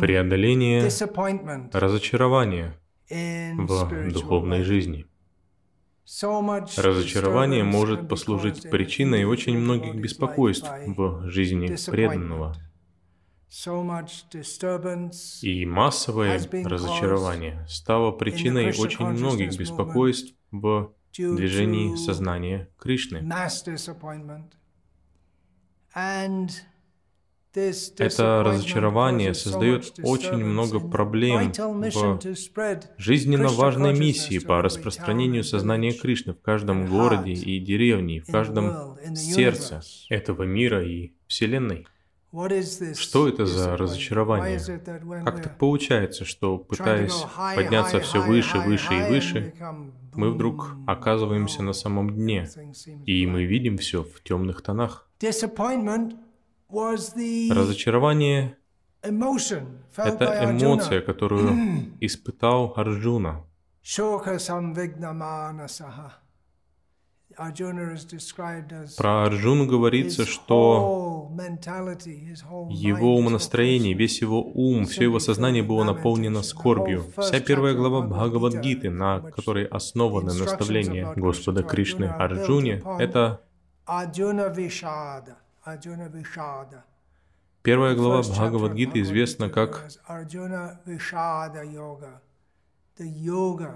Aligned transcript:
преодоление 0.00 0.88
разочарования 1.72 2.74
в 3.08 4.12
духовной 4.12 4.62
жизни. 4.64 5.06
Разочарование 6.76 7.64
может 7.64 8.08
послужить 8.08 8.68
причиной 8.70 9.24
очень 9.24 9.58
многих 9.58 9.94
беспокойств 9.94 10.68
в 10.86 11.28
жизни 11.28 11.76
преданного. 11.90 12.56
И 15.42 15.66
массовое 15.66 16.38
разочарование 16.64 17.66
стало 17.68 18.10
причиной 18.12 18.72
очень 18.78 19.06
многих 19.06 19.56
беспокойств 19.58 20.34
в 20.50 20.92
движении 21.18 21.94
сознания 21.96 22.68
Кришны. 22.78 23.20
Это 27.54 28.42
разочарование 28.44 29.34
создает 29.34 29.92
очень 30.02 30.44
много 30.44 30.80
проблем 30.80 31.52
в 31.52 32.18
жизненно 32.96 33.48
важной 33.48 33.98
миссии 33.98 34.38
по 34.38 34.62
распространению 34.62 35.44
сознания 35.44 35.92
Кришны 35.92 36.32
в 36.32 36.40
каждом 36.40 36.86
городе 36.86 37.32
и 37.32 37.58
деревне, 37.60 38.20
в 38.20 38.30
каждом 38.30 38.96
сердце 39.14 39.82
этого 40.08 40.44
мира 40.44 40.82
и 40.84 41.12
Вселенной. 41.26 41.86
Что 42.96 43.28
это 43.28 43.44
за 43.44 43.76
разочарование? 43.76 44.58
Как 45.22 45.42
так 45.42 45.58
получается, 45.58 46.24
что, 46.24 46.56
пытаясь 46.56 47.24
подняться 47.54 48.00
все 48.00 48.22
выше, 48.22 48.58
выше 48.60 48.94
и 48.94 49.08
выше, 49.10 49.54
мы 50.14 50.30
вдруг 50.30 50.74
оказываемся 50.86 51.62
на 51.62 51.74
самом 51.74 52.14
дне, 52.14 52.48
и 53.04 53.26
мы 53.26 53.44
видим 53.44 53.76
все 53.76 54.02
в 54.02 54.22
темных 54.22 54.62
тонах? 54.62 55.10
Разочарование— 57.50 58.56
это 59.02 60.44
эмоция, 60.50 61.00
которую 61.02 61.92
испытал 62.00 62.72
Арджуна. 62.76 63.44
Про 68.96 69.24
Арджуну 69.24 69.66
говорится, 69.66 70.24
что 70.24 71.30
его 72.70 73.16
умонастроение, 73.16 73.94
весь 73.94 74.20
его 74.20 74.42
ум, 74.42 74.86
все 74.86 75.04
его 75.04 75.18
сознание 75.18 75.62
было 75.62 75.84
наполнено 75.84 76.42
скорбью. 76.42 77.04
Вся 77.18 77.40
первая 77.40 77.74
глава 77.74 78.02
Бхагавадгиты, 78.02 78.90
на 78.90 79.20
которой 79.20 79.66
основаны 79.66 80.32
наставления 80.34 81.12
Господа 81.16 81.62
Кришны 81.62 82.04
Арджуне, 82.04 82.82
это 82.98 83.40
Первая 87.62 87.94
глава 87.94 88.22
Бхагавадгиты 88.22 89.00
известна 89.02 89.48
как 89.48 89.88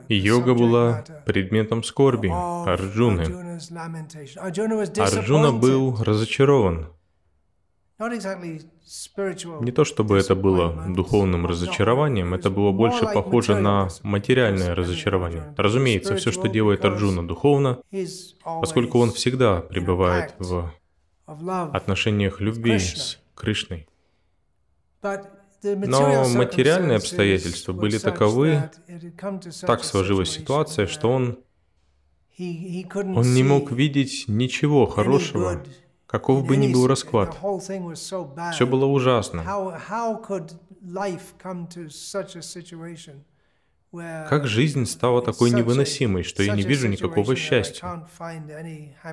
Йога 0.08 0.54
была 0.54 1.04
предметом 1.24 1.84
скорби 1.84 2.28
Арджуны. 2.28 3.60
Арджуна 4.98 5.52
был 5.52 6.02
разочарован. 6.02 6.88
Не 9.60 9.72
то 9.72 9.84
чтобы 9.84 10.18
это 10.18 10.34
было 10.34 10.86
духовным 10.88 11.46
разочарованием, 11.46 12.34
это 12.34 12.50
было 12.50 12.72
больше 12.72 13.06
похоже 13.06 13.56
на 13.60 13.88
материальное 14.02 14.74
разочарование. 14.74 15.54
Разумеется, 15.56 16.16
все, 16.16 16.32
что 16.32 16.48
делает 16.48 16.84
Арджуна 16.84 17.26
духовно, 17.26 17.78
поскольку 18.44 18.98
он 18.98 19.12
всегда 19.12 19.60
пребывает 19.60 20.34
в 20.40 20.72
отношениях 21.26 22.40
любви 22.40 22.78
с 22.78 23.18
Кришной. 23.34 23.88
Но 25.02 26.28
материальные 26.28 26.96
обстоятельства 26.96 27.72
были 27.72 27.98
таковы, 27.98 28.70
так 29.62 29.84
сложилась 29.84 30.30
ситуация, 30.30 30.86
что 30.86 31.10
он, 31.10 31.38
он 32.38 33.34
не 33.34 33.42
мог 33.42 33.72
видеть 33.72 34.24
ничего 34.28 34.86
хорошего, 34.86 35.64
каков 36.06 36.46
бы 36.46 36.56
ни 36.56 36.72
был 36.72 36.86
расклад. 36.86 37.36
Все 38.52 38.66
было 38.66 38.86
ужасно. 38.86 39.44
Как 43.92 44.46
жизнь 44.46 44.86
стала 44.86 45.22
такой 45.22 45.50
невыносимой, 45.50 46.22
что 46.22 46.42
я 46.42 46.54
не 46.54 46.62
вижу 46.62 46.88
никакого 46.88 47.36
счастья? 47.36 48.06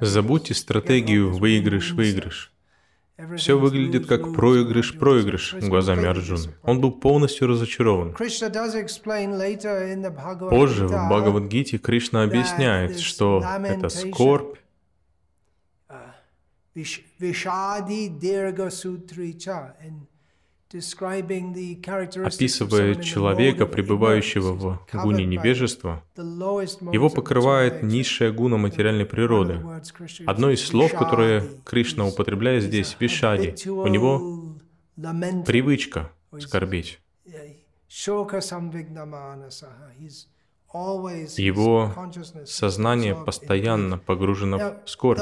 Забудьте 0.02 0.54
стратегию 0.54 1.34
выигрыш-выигрыш. 1.34 2.52
Все 3.38 3.60
выглядит 3.60 4.08
как 4.08 4.34
проигрыш-проигрыш 4.34 5.56
глазами 5.62 6.06
Арджуны. 6.06 6.56
Он 6.64 6.82
был 6.82 6.92
полностью 6.92 7.48
разочарован. 7.48 8.14
Позже 10.50 10.88
в 10.88 10.92
Бхагавадгите 10.92 11.78
Кришна 11.78 12.24
объясняет, 12.24 13.00
что 13.00 13.44
это 13.64 13.90
скорбь, 13.90 14.58
Описывая 22.26 22.96
человека, 22.96 23.66
пребывающего 23.66 24.54
в 24.54 24.80
гуне 24.94 25.26
невежества, 25.26 26.04
его 26.18 27.10
покрывает 27.10 27.84
низшая 27.84 28.32
гуна 28.32 28.58
материальной 28.58 29.06
природы. 29.06 29.60
Одно 30.26 30.50
из 30.50 30.66
слов, 30.66 30.92
которое 30.94 31.44
Кришна 31.64 32.08
употребляет 32.08 32.64
здесь, 32.64 32.96
вишади, 33.00 33.56
у 33.70 33.88
него 33.88 34.58
привычка 35.46 36.12
скорбеть. 36.40 37.00
Его 40.74 41.94
сознание 42.46 43.16
постоянно 43.16 44.00
погружено 44.00 44.78
в 44.84 44.90
скорбь. 44.90 45.22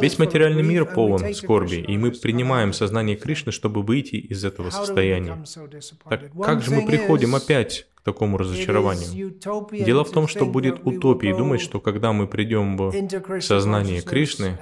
Весь 0.00 0.18
материальный 0.18 0.62
мир 0.62 0.86
полон 0.86 1.34
скорби, 1.34 1.76
и 1.76 1.98
мы 1.98 2.12
принимаем 2.12 2.72
сознание 2.72 3.16
Кришны, 3.16 3.50
чтобы 3.50 3.82
выйти 3.82 4.16
из 4.16 4.44
этого 4.44 4.70
состояния. 4.70 5.44
Так 6.08 6.30
как 6.40 6.62
же 6.62 6.70
мы 6.70 6.86
приходим 6.86 7.34
опять 7.34 7.86
к 8.02 8.04
такому 8.04 8.36
разочарованию. 8.36 9.32
Дело 9.84 10.04
в 10.04 10.10
том, 10.10 10.26
что 10.26 10.44
будет 10.44 10.84
утопией 10.84 11.36
думать, 11.36 11.60
что 11.60 11.78
когда 11.78 12.12
мы 12.12 12.26
придем 12.26 12.76
в 12.76 13.40
сознание 13.40 14.02
Кришны, 14.02 14.58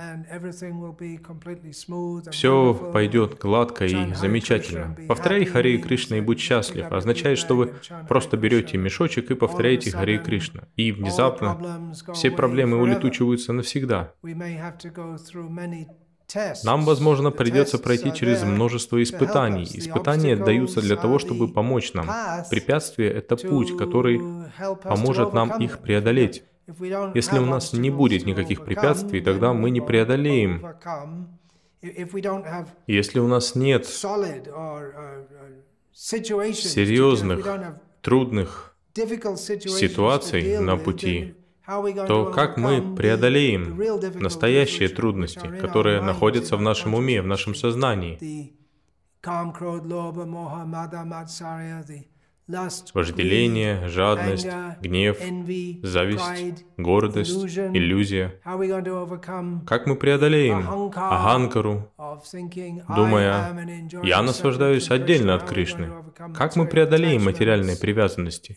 все 2.31 2.75
пойдет 2.93 3.39
гладко 3.39 3.87
и 3.87 4.15
замечательно. 4.15 4.95
Повторяй 5.09 5.47
Хари 5.47 5.79
Кришна 5.79 6.19
и 6.19 6.21
будь 6.21 6.39
счастлив 6.39 6.93
означает, 6.93 7.39
что 7.39 7.57
вы 7.57 7.73
просто 8.09 8.37
берете 8.37 8.77
мешочек 8.77 9.31
и 9.31 9.35
повторяете 9.35 9.91
Хари 9.91 10.19
Кришна. 10.19 10.65
И 10.77 10.93
внезапно 10.93 11.95
все 12.13 12.31
проблемы 12.31 12.77
улетучиваются 12.77 13.55
навсегда. 13.55 14.13
Нам, 16.65 16.85
возможно, 16.85 17.31
придется 17.31 17.79
пройти 17.79 18.13
через 18.13 18.43
множество 18.43 19.03
испытаний. 19.03 19.65
Испытания 19.75 20.37
даются 20.37 20.81
для 20.81 20.97
того, 20.97 21.19
чтобы 21.19 21.49
помочь 21.53 21.93
нам. 21.93 22.07
Препятствие— 22.51 23.11
это 23.13 23.37
путь, 23.37 23.77
который 23.77 24.21
поможет 24.83 25.33
нам 25.33 25.63
их 25.63 25.79
преодолеть. 25.81 26.45
Если 27.15 27.39
у 27.39 27.47
нас 27.47 27.73
не 27.73 27.91
будет 27.91 28.27
никаких 28.27 28.65
препятствий, 28.65 29.21
тогда 29.21 29.53
мы 29.53 29.71
не 29.71 29.81
преодолеем. 29.81 30.65
Если 32.87 33.19
у 33.19 33.27
нас 33.27 33.55
нет 33.55 33.87
серьезных, 35.93 37.47
трудных 38.03 38.75
ситуаций 38.95 40.59
на 40.59 40.77
пути, 40.77 41.35
то 42.07 42.33
как 42.33 42.57
мы 42.57 42.95
преодолеем 42.97 43.79
настоящие 44.21 44.89
трудности, 44.89 45.47
которые 45.61 46.01
находятся 46.03 46.57
в 46.57 46.63
нашем 46.63 46.95
уме, 46.95 47.23
в 47.23 47.27
нашем 47.27 47.55
сознании? 47.55 48.19
Вожделение, 52.95 53.87
жадность, 53.89 54.49
гнев, 54.81 55.19
зависть, 55.83 56.65
гордость, 56.77 57.45
иллюзия. 57.45 58.35
Как 59.67 59.87
мы 59.87 59.97
преодолеем 59.97 60.91
Аханкару, 60.95 61.91
думая, 62.89 63.91
я 64.03 64.23
наслаждаюсь 64.23 64.91
отдельно 64.91 65.35
от 65.35 65.45
Кришны? 65.45 65.91
Как 66.35 66.57
мы 66.57 66.67
преодолеем 66.67 67.25
материальные 67.25 67.77
привязанности? 67.77 68.55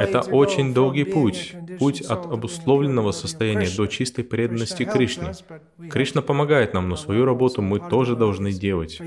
Это 0.00 0.22
очень 0.30 0.72
долгий 0.74 1.04
путь, 1.04 1.54
путь 1.78 2.00
от 2.00 2.26
обусловленного 2.26 3.12
состояния 3.12 3.68
до 3.76 3.86
чистой 3.86 4.24
преданности 4.24 4.84
Кришне. 4.84 5.32
Кришна 5.90 6.22
помогает 6.22 6.74
нам, 6.74 6.88
но 6.88 6.96
свою 6.96 7.24
работу 7.24 7.62
мы 7.62 7.78
тоже 7.78 8.16
должны 8.16 8.52
делать. 8.52 9.00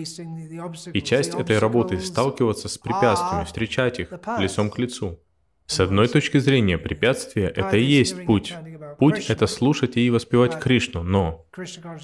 И 0.93 1.01
часть 1.01 1.33
этой 1.33 1.59
работы— 1.59 1.99
сталкиваться 2.01 2.69
с 2.69 2.77
препятствиями, 2.77 3.46
встречать 3.47 3.99
их 3.99 4.09
лицом 4.37 4.69
к 4.69 4.77
лицу. 4.77 5.19
С 5.65 5.81
одной 5.81 6.07
точки 6.07 6.37
зрения, 6.37 6.77
препятствие— 6.77 7.49
это 7.55 7.75
и 7.75 7.83
есть 7.83 8.25
путь. 8.25 8.53
Путь— 8.99 9.25
это 9.29 9.47
слушать 9.47 9.97
и 9.97 10.09
воспевать 10.09 10.59
Кришну, 10.59 11.03
но 11.03 11.45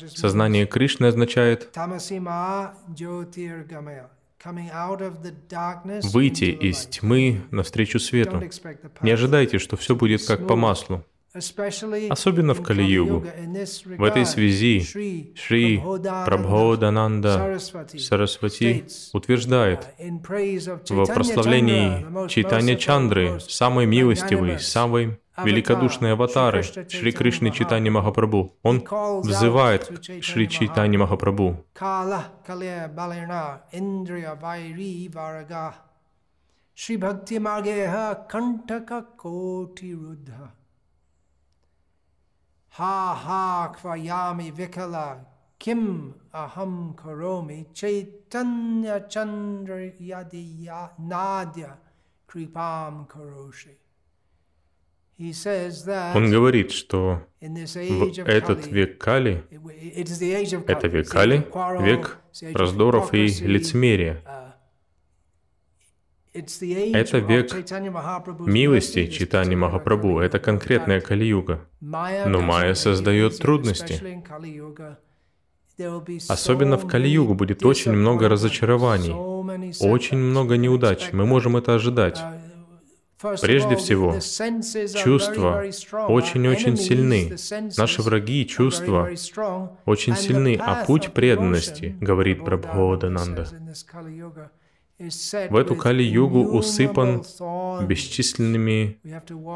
сознание 0.08 0.66
Кришны 0.66 1.06
означает 1.08 1.70
выйти 6.04 6.46
из 6.46 6.86
тьмы 6.88 7.42
навстречу 7.52 8.00
свету. 8.00 8.44
Не 9.02 9.12
ожидайте, 9.12 9.60
что 9.60 9.78
все 9.78 9.96
будет 9.96 10.26
как 10.26 10.46
по 10.46 10.58
маслу. 10.58 11.06
Особенно 11.34 12.54
в 12.54 12.62
Кали-югу. 12.62 13.26
В 13.98 14.04
этой 14.04 14.24
связи 14.26 14.82
Шри 15.36 15.80
Прабходананда 15.80 17.58
Сарасвати 17.98 18.86
утверждает 19.14 19.88
в 19.98 21.06
прославлении 21.08 22.28
Чайтанья 22.28 22.76
Чандры, 22.76 23.40
самой 23.40 23.88
милостивой, 23.88 24.60
самой 24.60 25.20
великодушной 25.44 26.14
аватары 26.14 26.62
Шри 26.62 27.12
Кришны 27.12 27.50
Читани 27.50 27.90
Махапрабху. 27.90 28.56
Он 28.62 28.84
взывает 29.24 29.88
к 29.88 30.24
Шри 30.24 30.48
Чайтани 30.48 30.98
Махапрабху. 30.98 31.66
Шри 36.76 36.98
Бхакти 36.98 37.38
Магеха 37.40 38.28
Кантака 38.30 39.06
Коти 39.16 39.94
Рудха 39.94 40.52
Ha 42.78 43.72
kvayami 43.76 44.52
vikala 44.52 45.26
kim 45.60 46.14
aham 46.34 46.96
karomi 46.96 47.66
chaitanya 47.74 49.08
chandra 49.10 49.92
yadi 50.00 50.68
nadya 51.00 51.78
kripam 52.28 53.08
karoshi. 53.08 53.78
Он 55.20 56.32
говорит, 56.32 56.72
что 56.72 57.22
в 57.40 58.28
этот 58.28 58.66
век 58.68 58.98
Кали, 58.98 59.44
это 60.68 60.88
век 60.88 61.08
Кали, 61.08 61.48
век 61.86 62.18
раздоров 62.54 63.14
и 63.14 63.28
лицемерия, 63.28 64.24
это 66.34 67.18
век 67.20 67.54
милости 68.40 69.08
читания 69.08 69.56
Махапрабху, 69.56 70.20
это 70.20 70.40
конкретная 70.40 71.00
Кали-юга. 71.00 71.68
Но 71.82 72.42
Майя 72.42 72.74
создает 72.74 73.38
трудности. 73.38 74.02
Особенно 76.30 76.78
в 76.78 76.88
Кали-югу 76.88 77.34
будет 77.34 77.66
очень 77.66 77.92
много 77.92 78.30
разочарований, 78.30 79.14
очень 79.80 80.18
много 80.18 80.58
неудач. 80.58 81.12
Мы 81.12 81.26
можем 81.26 81.58
это 81.58 81.76
ожидать. 81.76 82.20
Прежде 83.42 83.78
всего, 83.78 84.20
чувства 85.02 85.64
очень-очень 86.10 86.78
сильны. 86.78 87.36
Наши 87.78 88.02
враги 88.02 88.42
и 88.42 88.48
чувства 88.48 89.10
очень 89.86 90.16
сильны, 90.16 90.60
а 90.60 90.84
путь 90.86 91.14
преданности, 91.14 91.96
говорит 92.02 92.44
Прабходананда, 92.44 93.48
в 95.50 95.56
эту 95.56 95.76
Кали-югу 95.76 96.44
усыпан 96.58 97.24
бесчисленными 97.88 99.00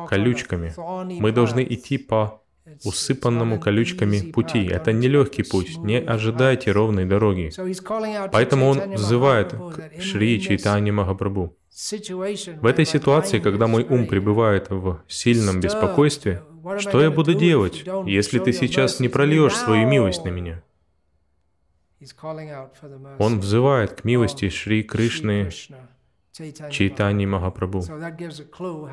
колючками. 0.08 0.74
Мы 1.20 1.32
должны 1.32 1.66
идти 1.68 1.98
по 1.98 2.42
усыпанному 2.84 3.60
колючками 3.60 4.32
пути. 4.32 4.66
Это 4.66 4.92
нелегкий 4.92 5.44
путь, 5.44 5.78
не 5.78 6.00
ожидайте 6.00 6.72
ровной 6.72 7.06
дороги. 7.06 7.52
Поэтому 8.32 8.68
он 8.68 8.94
взывает 8.94 9.54
к 9.54 10.02
Шри 10.02 10.42
Чайтани 10.42 10.92
Махапрабху. 10.92 11.56
В 12.62 12.66
этой 12.66 12.86
ситуации, 12.86 13.40
когда 13.40 13.68
мой 13.68 13.84
ум 13.84 14.08
пребывает 14.08 14.70
в 14.70 15.02
сильном 15.08 15.60
беспокойстве, 15.60 16.42
что 16.80 17.02
я 17.02 17.12
буду 17.12 17.34
делать, 17.34 17.86
если 18.06 18.40
ты 18.40 18.52
сейчас 18.52 19.00
не 19.00 19.08
прольешь 19.08 19.56
свою 19.56 19.88
милость 19.88 20.26
на 20.26 20.30
меня? 20.30 20.64
Он 23.20 23.40
взывает 23.40 24.02
к 24.02 24.04
милости 24.04 24.50
Шри 24.50 24.84
Кришны 24.84 25.50
Чайтани 26.70 27.26
Махапрабху. 27.26 27.84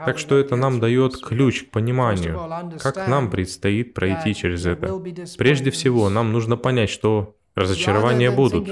Так 0.06 0.18
что 0.18 0.38
это 0.38 0.56
нам 0.56 0.80
дает 0.80 1.20
ключ 1.20 1.64
к 1.64 1.70
пониманию, 1.70 2.40
как 2.80 3.08
нам 3.08 3.30
предстоит 3.30 3.94
пройти 3.94 4.34
через 4.34 4.64
это. 4.64 5.00
Прежде 5.36 5.70
всего, 5.70 6.08
нам 6.08 6.32
нужно 6.32 6.56
понять, 6.56 6.90
что 6.90 7.36
разочарования 7.54 8.30
будут. 8.30 8.68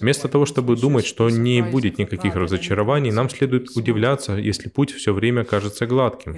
Вместо 0.00 0.28
того, 0.28 0.46
чтобы 0.46 0.76
думать, 0.76 1.04
что 1.06 1.30
не 1.30 1.62
будет 1.62 1.98
никаких 1.98 2.34
разочарований, 2.34 3.10
нам 3.10 3.28
следует 3.28 3.76
удивляться, 3.76 4.34
если 4.34 4.68
путь 4.68 4.92
все 4.92 5.12
время 5.12 5.44
кажется 5.44 5.86
гладким. 5.86 6.34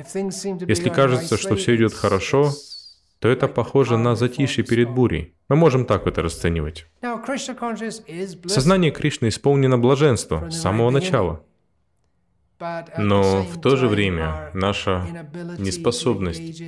Если 0.66 0.88
кажется, 0.90 1.36
что 1.36 1.54
все 1.56 1.76
идет 1.76 1.94
хорошо, 1.94 2.52
то 3.26 3.30
это 3.32 3.48
похоже 3.48 3.96
на 3.96 4.14
затишье 4.14 4.62
перед 4.62 4.88
бурей. 4.88 5.34
Мы 5.48 5.56
можем 5.56 5.84
так 5.84 6.06
это 6.06 6.22
расценивать. 6.22 6.86
Сознание 8.46 8.92
Кришны 8.92 9.26
исполнено 9.30 9.78
блаженства 9.78 10.48
с 10.48 10.60
самого 10.60 10.90
начала. 10.90 11.42
Но 12.96 13.42
в 13.42 13.60
то 13.60 13.74
же 13.74 13.88
время 13.88 14.52
наша 14.54 15.04
неспособность 15.58 16.62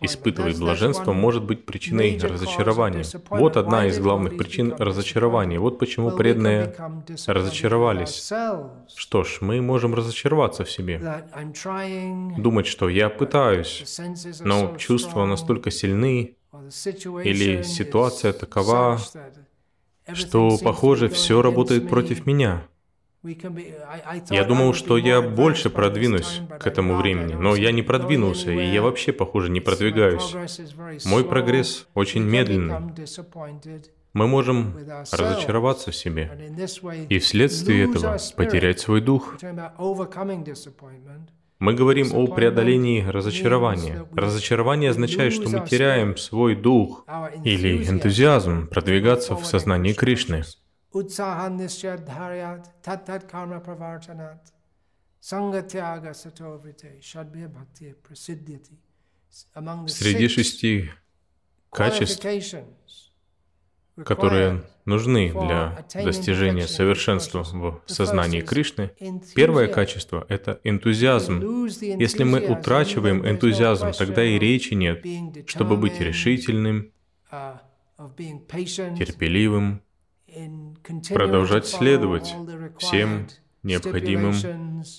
Испытывать 0.00 0.58
блаженство 0.58 1.12
может 1.12 1.44
быть 1.44 1.64
причиной 1.64 2.18
разочарования. 2.18 3.04
Вот 3.30 3.56
одна 3.56 3.86
из 3.86 3.98
главных 3.98 4.36
причин 4.36 4.74
разочарования. 4.78 5.58
Вот 5.58 5.78
почему 5.78 6.10
преданные 6.10 6.74
разочаровались. 7.26 8.32
Что 8.94 9.24
ж, 9.24 9.38
мы 9.40 9.60
можем 9.60 9.94
разочароваться 9.94 10.64
в 10.64 10.70
себе. 10.70 11.00
Думать, 12.38 12.66
что 12.66 12.88
я 12.88 13.08
пытаюсь, 13.08 13.98
но 14.40 14.76
чувства 14.76 15.26
настолько 15.26 15.70
сильны, 15.70 16.36
или 17.24 17.62
ситуация 17.62 18.32
такова, 18.32 18.98
что, 20.12 20.58
похоже, 20.62 21.08
все 21.08 21.42
работает 21.42 21.88
против 21.88 22.26
меня. 22.26 22.66
Я 24.30 24.44
думал, 24.44 24.74
что 24.74 24.98
я 24.98 25.20
больше 25.22 25.70
продвинусь 25.70 26.40
к 26.60 26.66
этому 26.66 26.96
времени, 26.96 27.34
но 27.34 27.56
я 27.56 27.72
не 27.72 27.82
продвинулся, 27.82 28.50
и 28.50 28.66
я 28.66 28.82
вообще, 28.82 29.12
похоже, 29.12 29.50
не 29.50 29.60
продвигаюсь. 29.60 30.34
Мой 31.04 31.24
прогресс 31.24 31.86
очень 31.94 32.22
медленный. 32.22 32.76
Мы 34.12 34.26
можем 34.28 34.74
разочароваться 35.12 35.90
в 35.90 35.96
себе 35.96 36.30
и 37.08 37.18
вследствие 37.18 37.90
этого 37.90 38.16
потерять 38.36 38.80
свой 38.80 39.02
дух. 39.02 39.36
Мы 41.58 41.72
говорим 41.72 42.14
о 42.14 42.26
преодолении 42.26 43.02
разочарования. 43.02 44.06
Разочарование 44.14 44.90
означает, 44.90 45.32
что 45.32 45.48
мы 45.48 45.66
теряем 45.66 46.16
свой 46.16 46.54
дух 46.54 47.06
или 47.44 47.88
энтузиазм 47.88 48.68
продвигаться 48.68 49.34
в 49.36 49.44
сознании 49.44 49.92
Кришны. 49.92 50.44
उत्साहन 50.99 51.53
निश्चय 51.61 51.95
धारयात 52.07 52.63
तत् 52.85 53.05
तत् 53.07 53.29
कर्म 53.31 53.59
प्रवर्तनात् 53.67 54.47
संगत्याग 55.21 56.05
сатоврите 56.21 56.99
шадбе 57.01 57.47
бхакти 57.47 57.93
прасидьяти 58.05 58.75
Среди 59.87 60.27
шести 60.27 60.91
качеств, 61.69 62.25
которые 64.03 64.63
нужны 64.83 65.31
для 65.31 65.85
достижения 65.93 66.67
совершенства 66.67 67.43
в 67.43 67.81
сознании 67.85 68.41
Кришны, 68.41 68.91
первое 69.33 69.67
качество — 69.67 70.29
это 70.29 70.59
энтузиазм. 70.65 71.65
Если 71.79 72.23
мы 72.25 72.41
утрачиваем 72.45 73.25
энтузиазм, 73.25 73.91
тогда 73.91 74.23
и 74.23 74.37
речи 74.37 74.73
нет, 74.73 75.05
чтобы 75.47 75.77
быть 75.77 75.99
решительным, 76.01 76.91
терпеливым, 77.97 79.81
продолжать 81.08 81.66
следовать 81.66 82.34
всем 82.78 83.26
необходимым 83.62 84.34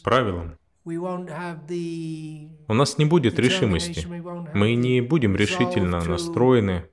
правилам. 0.04 0.58
У 0.86 2.74
нас 2.74 2.98
не 2.98 3.06
будет 3.06 3.40
решимости. 3.40 4.08
Мы 4.54 4.76
не 4.76 5.02
будем 5.02 5.36
решительно 5.36 6.02
настроены 6.04 6.86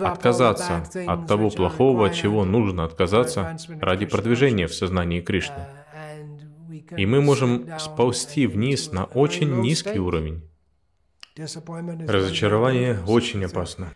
отказаться 0.00 0.84
от 1.06 1.26
того 1.26 1.50
плохого, 1.50 2.06
от 2.06 2.14
чего 2.14 2.44
нужно 2.44 2.84
отказаться 2.84 3.56
ради 3.80 4.06
продвижения 4.06 4.66
в 4.66 4.74
сознании 4.74 5.20
Кришны. 5.20 5.66
И 6.96 7.06
мы 7.06 7.20
можем 7.20 7.68
сползти 7.78 8.46
вниз 8.46 8.92
на 8.92 9.04
очень 9.04 9.60
низкий 9.60 9.98
уровень. 9.98 10.42
Разочарование 11.36 12.98
очень 13.06 13.44
опасно. 13.44 13.94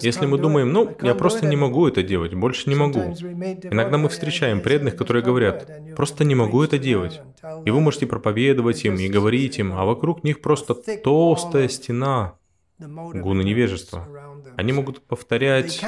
Если 0.00 0.26
мы 0.26 0.38
думаем, 0.38 0.72
ну, 0.72 0.96
я 1.02 1.14
просто 1.14 1.46
не 1.46 1.56
могу 1.56 1.88
это 1.88 2.02
делать, 2.02 2.32
больше 2.34 2.68
не 2.68 2.76
могу. 2.76 3.00
Иногда 3.00 3.98
мы 3.98 4.08
встречаем 4.08 4.60
преданных, 4.60 4.96
которые 4.96 5.24
говорят, 5.24 5.68
просто 5.96 6.24
не 6.24 6.34
могу 6.34 6.62
это 6.62 6.78
делать. 6.78 7.20
И 7.64 7.70
вы 7.70 7.80
можете 7.80 8.06
проповедовать 8.06 8.84
им 8.84 8.94
и 8.94 9.08
говорить 9.08 9.58
им, 9.58 9.72
а 9.72 9.84
вокруг 9.84 10.22
них 10.22 10.40
просто 10.40 10.74
толстая 10.74 11.68
стена 11.68 12.34
гуна 12.78 13.42
невежества. 13.42 14.08
Они 14.56 14.72
могут 14.72 15.02
повторять 15.02 15.80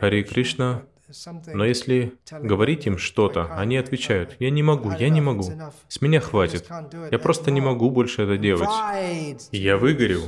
Хари 0.00 0.22
Кришна, 0.22 0.82
но 1.52 1.64
если 1.64 2.14
говорить 2.30 2.86
им 2.86 2.98
что-то, 2.98 3.54
они 3.56 3.76
отвечают, 3.76 4.36
я 4.38 4.50
не 4.50 4.62
могу, 4.62 4.90
я 4.92 5.08
не 5.08 5.20
могу, 5.20 5.44
с 5.88 6.00
меня 6.00 6.20
хватит, 6.20 6.68
я 7.10 7.18
просто 7.18 7.50
не 7.50 7.60
могу 7.60 7.90
больше 7.90 8.22
это 8.22 8.38
делать. 8.38 8.70
Я 9.52 9.76
выгорел, 9.76 10.22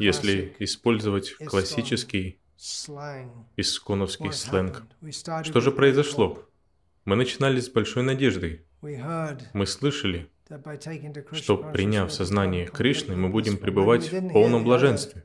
если 0.00 0.54
использовать 0.58 1.34
классический 1.36 2.40
исконовский 3.56 4.32
сленг. 4.32 4.82
Что 5.42 5.60
же 5.60 5.70
произошло? 5.70 6.46
Мы 7.04 7.16
начинали 7.16 7.60
с 7.60 7.68
большой 7.68 8.02
надеждой. 8.02 8.64
Мы 8.82 9.66
слышали, 9.66 10.28
что, 11.32 11.56
приняв 11.56 12.12
сознание 12.12 12.66
Кришны, 12.66 13.16
мы 13.16 13.28
будем 13.28 13.56
пребывать 13.56 14.12
в 14.12 14.32
полном 14.32 14.64
блаженстве. 14.64 15.24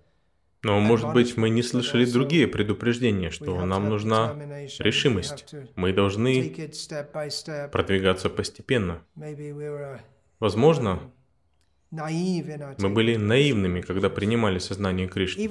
Но, 0.64 0.80
может 0.80 1.14
быть, 1.14 1.38
мы 1.38 1.52
не 1.52 1.62
слышали 1.62 2.06
другие 2.06 2.48
предупреждения, 2.48 3.30
что 3.30 3.64
нам 3.66 3.88
нужна 3.88 4.34
решимость. 4.80 5.54
Мы 5.76 5.94
должны 5.94 6.56
продвигаться 7.72 8.30
постепенно. 8.30 9.04
Возможно, 10.40 11.12
мы 12.78 12.90
были 12.90 13.16
наивными, 13.16 13.82
когда 13.82 14.10
принимали 14.10 14.60
сознание 14.60 15.08
Кришны. 15.08 15.48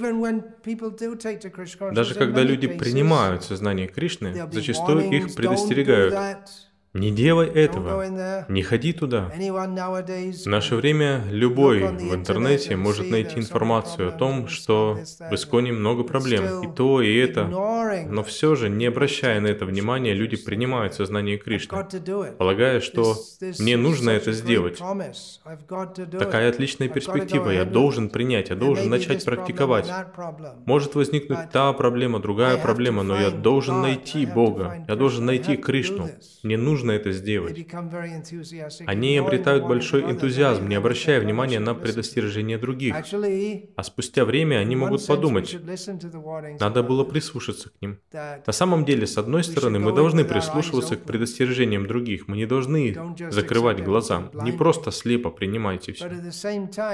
Даже 1.93 2.15
когда 2.15 2.41
люди 2.43 2.67
принимают 2.67 3.43
сознание 3.43 3.87
Кришны, 3.87 4.47
зачастую 4.51 5.09
их 5.11 5.35
предостерегают. 5.35 6.15
Не 6.95 7.11
делай 7.11 7.47
этого, 7.47 8.45
не 8.47 8.63
ходи 8.63 8.93
туда. 8.93 9.29
В 9.35 10.45
наше 10.45 10.75
время 10.77 11.23
любой 11.29 11.81
в 11.81 12.15
интернете 12.15 12.77
может 12.77 13.11
найти 13.11 13.37
информацию 13.37 14.07
о 14.07 14.11
том, 14.11 14.47
что 14.47 14.97
в 15.29 15.35
Исконе 15.35 15.73
много 15.73 16.03
проблем, 16.03 16.63
и 16.63 16.73
то, 16.73 17.01
и 17.01 17.13
это. 17.17 17.47
Но 18.09 18.23
все 18.23 18.55
же, 18.55 18.69
не 18.69 18.85
обращая 18.85 19.41
на 19.41 19.47
это 19.47 19.65
внимания, 19.65 20.13
люди 20.13 20.37
принимают 20.37 20.93
сознание 20.93 21.37
Кришны, 21.37 21.85
полагая, 22.37 22.79
что 22.79 23.15
мне 23.59 23.75
нужно 23.75 24.11
это 24.11 24.31
сделать. 24.31 24.79
Такая 26.17 26.49
отличная 26.49 26.87
перспектива, 26.87 27.49
я 27.49 27.65
должен 27.65 28.07
принять, 28.07 28.51
я 28.51 28.55
должен 28.55 28.89
начать 28.89 29.25
практиковать. 29.25 29.91
Может 30.65 30.95
возникнуть 30.95 31.49
та 31.51 31.73
проблема, 31.73 32.19
другая 32.19 32.57
проблема, 32.57 33.03
но 33.03 33.19
я 33.19 33.31
должен 33.31 33.81
найти 33.81 34.25
Бога, 34.25 34.85
я 34.87 34.95
должен 34.95 35.25
найти 35.25 35.57
Кришну. 35.57 36.09
Мне 36.43 36.57
нужно 36.57 36.84
нужно 36.85 36.91
это 36.91 37.11
сделать. 37.11 37.57
Они 38.85 39.17
обретают 39.17 39.65
большой 39.65 40.03
энтузиазм, 40.03 40.67
не 40.67 40.75
обращая 40.75 41.19
внимания 41.19 41.59
на 41.59 41.73
предостережения 41.73 42.57
других. 42.57 42.95
А 43.75 43.83
спустя 43.83 44.25
время 44.25 44.57
они 44.57 44.75
могут 44.75 45.05
подумать, 45.07 45.57
надо 46.59 46.83
было 46.83 47.03
прислушаться 47.03 47.69
к 47.69 47.81
ним. 47.81 47.99
На 48.13 48.53
самом 48.53 48.85
деле, 48.85 49.07
с 49.07 49.17
одной 49.17 49.43
стороны, 49.43 49.79
мы 49.79 49.93
должны 49.93 50.23
прислушиваться 50.23 50.95
к 50.95 51.03
предостережениям 51.03 51.87
других, 51.87 52.27
мы 52.27 52.37
не 52.37 52.45
должны 52.45 52.95
закрывать 53.29 53.83
глаза, 53.83 54.29
не 54.33 54.51
просто 54.51 54.91
слепо 54.91 55.29
принимайте 55.31 55.93
все. 55.93 56.09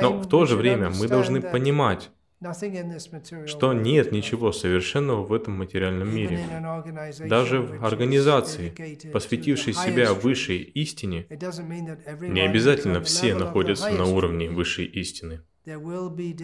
Но 0.02 0.20
в 0.20 0.28
то 0.28 0.46
же 0.46 0.56
время 0.56 0.90
мы 0.90 1.08
должны 1.08 1.42
понимать, 1.42 2.12
что 3.46 3.74
нет 3.74 4.12
ничего 4.12 4.52
совершенного 4.52 5.24
в 5.24 5.32
этом 5.32 5.54
материальном 5.54 6.14
мире. 6.14 6.40
Даже 7.28 7.62
в 7.62 7.86
организации, 7.86 8.74
посвятившей 9.12 9.74
себя 9.74 10.14
высшей 10.14 10.58
истине, 10.58 11.28
не 11.30 12.42
обязательно 12.42 13.02
все 13.02 13.36
находятся 13.36 13.92
на 13.92 14.06
уровне 14.06 14.50
высшей 14.50 14.86
истины. 14.86 15.44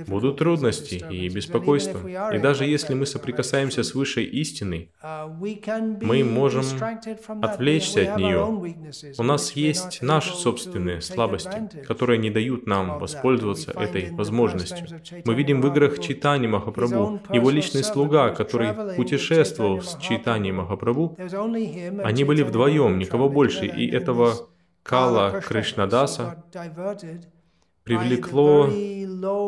Будут 0.08 0.38
трудности 0.38 1.04
и 1.10 1.28
беспокойства. 1.30 2.32
И 2.32 2.38
даже 2.38 2.66
если 2.66 2.94
мы 2.94 3.08
соприкасаемся 3.08 3.82
с 3.82 3.96
высшей 3.96 4.26
истиной, 4.26 4.92
мы 5.02 6.24
можем 6.24 6.64
отвлечься 7.42 8.14
от 8.14 8.20
нее. 8.20 8.76
У 9.18 9.24
нас 9.24 9.54
есть 9.54 10.04
наши 10.04 10.36
собственные 10.36 11.02
слабости, 11.02 11.70
которые 11.88 12.20
не 12.20 12.30
дают 12.30 12.68
нам 12.68 13.00
воспользоваться 13.00 13.72
этой 13.72 14.12
возможностью. 14.12 14.86
Мы 15.26 15.34
видим 15.34 15.62
в 15.62 15.68
играх 15.68 16.00
Читани 16.00 16.46
Махапрабху, 16.46 17.20
его 17.34 17.50
личный 17.50 17.84
слуга, 17.84 18.30
который 18.30 18.96
путешествовал 18.96 19.82
с 19.82 19.98
Читани 19.98 20.52
Махапрабху, 20.52 21.18
они 22.04 22.24
были 22.24 22.44
вдвоем, 22.44 23.00
никого 23.00 23.30
больше, 23.30 23.66
и 23.66 23.90
этого 23.90 24.48
Кала 24.84 25.42
Кришнадаса 25.42 26.44
привлекло 27.84 28.70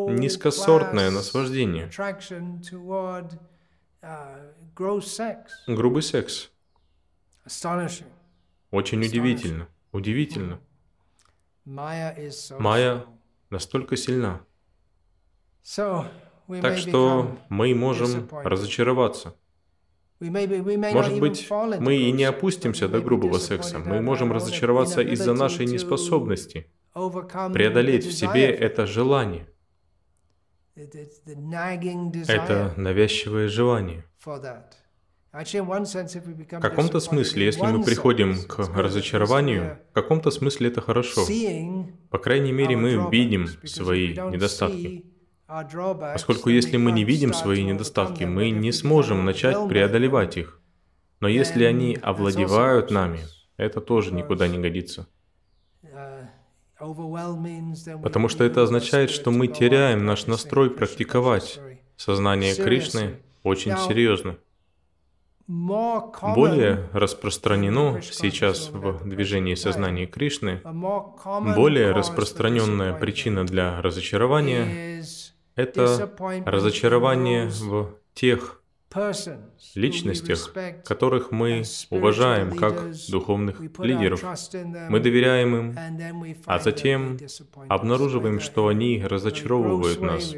низкосортное 0.09 1.11
наслаждение. 1.11 1.89
Грубый 5.67 6.03
секс. 6.03 6.51
Очень 8.71 9.01
удивительно. 9.03 9.67
Удивительно. 9.91 10.59
Майя 11.65 13.05
настолько 13.49 13.97
сильна. 13.97 14.41
Так 16.61 16.77
что 16.77 17.37
мы 17.49 17.75
можем 17.75 18.27
разочароваться. 18.31 19.35
Может 20.19 21.19
быть, 21.19 21.49
мы 21.79 21.95
и 21.95 22.11
не 22.11 22.25
опустимся 22.25 22.87
до 22.87 22.99
грубого 22.99 23.37
секса. 23.37 23.79
Мы 23.79 24.01
можем 24.01 24.31
разочароваться 24.31 25.01
из-за 25.01 25.33
нашей 25.33 25.65
неспособности 25.65 26.69
преодолеть 26.93 28.05
в 28.05 28.11
себе 28.11 28.49
это 28.49 28.85
желание. 28.85 29.47
Это 32.27 32.73
навязчивое 32.77 33.47
желание. 33.47 34.05
В 35.31 36.59
каком-то 36.61 36.99
смысле, 36.99 37.45
если 37.45 37.65
мы 37.65 37.83
приходим 37.83 38.41
к 38.47 38.57
разочарованию, 38.75 39.77
в 39.91 39.93
каком-то 39.93 40.31
смысле 40.31 40.69
это 40.69 40.81
хорошо. 40.81 41.23
По 42.09 42.17
крайней 42.17 42.51
мере, 42.51 42.75
мы 42.75 43.09
видим 43.11 43.47
свои 43.65 44.13
недостатки. 44.13 45.05
Поскольку 45.47 46.49
если 46.49 46.77
мы 46.77 46.91
не 46.91 47.03
видим 47.03 47.33
свои 47.33 47.63
недостатки, 47.63 48.23
мы 48.23 48.49
не 48.51 48.71
сможем 48.71 49.25
начать 49.25 49.67
преодолевать 49.67 50.37
их. 50.37 50.59
Но 51.19 51.27
если 51.27 51.65
они 51.65 51.97
овладевают 52.01 52.91
нами, 52.91 53.19
это 53.57 53.81
тоже 53.81 54.13
никуда 54.13 54.47
не 54.47 54.57
годится. 54.57 55.07
Потому 58.03 58.29
что 58.29 58.43
это 58.43 58.63
означает, 58.63 59.09
что 59.09 59.31
мы 59.31 59.47
теряем 59.47 60.05
наш 60.05 60.27
настрой 60.27 60.69
практиковать 60.69 61.59
сознание 61.97 62.55
Кришны 62.55 63.17
очень 63.43 63.75
серьезно. 63.77 64.37
Более 65.47 66.89
распространено 66.93 68.01
сейчас 68.03 68.69
в 68.69 69.07
движении 69.09 69.55
сознания 69.55 70.05
Кришны, 70.05 70.61
более 70.63 71.91
распространенная 71.91 72.93
причина 72.93 73.45
для 73.45 73.81
разочарования— 73.81 75.03
это 75.55 76.13
разочарование 76.45 77.47
в 77.47 77.95
тех 78.13 78.58
личностях, 79.75 80.53
которых 80.83 81.31
мы 81.31 81.63
уважаем 81.89 82.55
как 82.55 82.91
духовных 83.09 83.61
лидеров. 83.79 84.23
Мы 84.89 84.99
доверяем 84.99 85.55
им, 85.55 86.35
а 86.45 86.59
затем 86.59 87.17
обнаруживаем, 87.67 88.39
что 88.39 88.67
они 88.67 89.03
разочаровывают 89.03 90.01
нас. 90.01 90.33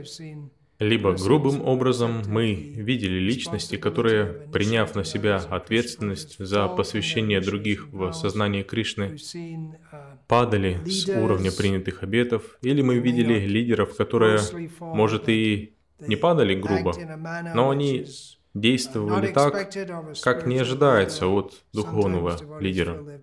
Либо 0.80 1.14
грубым 1.14 1.62
образом 1.62 2.24
мы 2.26 2.56
видели 2.56 3.20
личности, 3.20 3.76
которые, 3.76 4.48
приняв 4.52 4.96
на 4.96 5.04
себя 5.04 5.36
ответственность 5.36 6.38
за 6.40 6.68
посвящение 6.68 7.40
других 7.40 7.88
в 7.92 8.12
сознание 8.14 8.64
Кришны, 8.64 9.16
падали 10.28 10.80
с 10.88 11.08
уровня 11.08 11.52
принятых 11.52 12.02
обетов, 12.02 12.58
или 12.64 12.82
мы 12.82 12.98
видели 12.98 13.46
лидеров, 13.46 13.96
которые, 13.96 14.40
может, 14.80 15.30
и 15.30 15.76
не 16.00 16.16
падали 16.16 16.56
грубо, 16.56 16.96
но 17.54 17.70
они 17.70 18.08
действовали 18.54 19.32
так, 19.32 19.72
как 20.22 20.46
не 20.46 20.60
ожидается 20.60 21.28
от 21.28 21.62
духовного 21.74 22.38
лидера. 22.60 23.22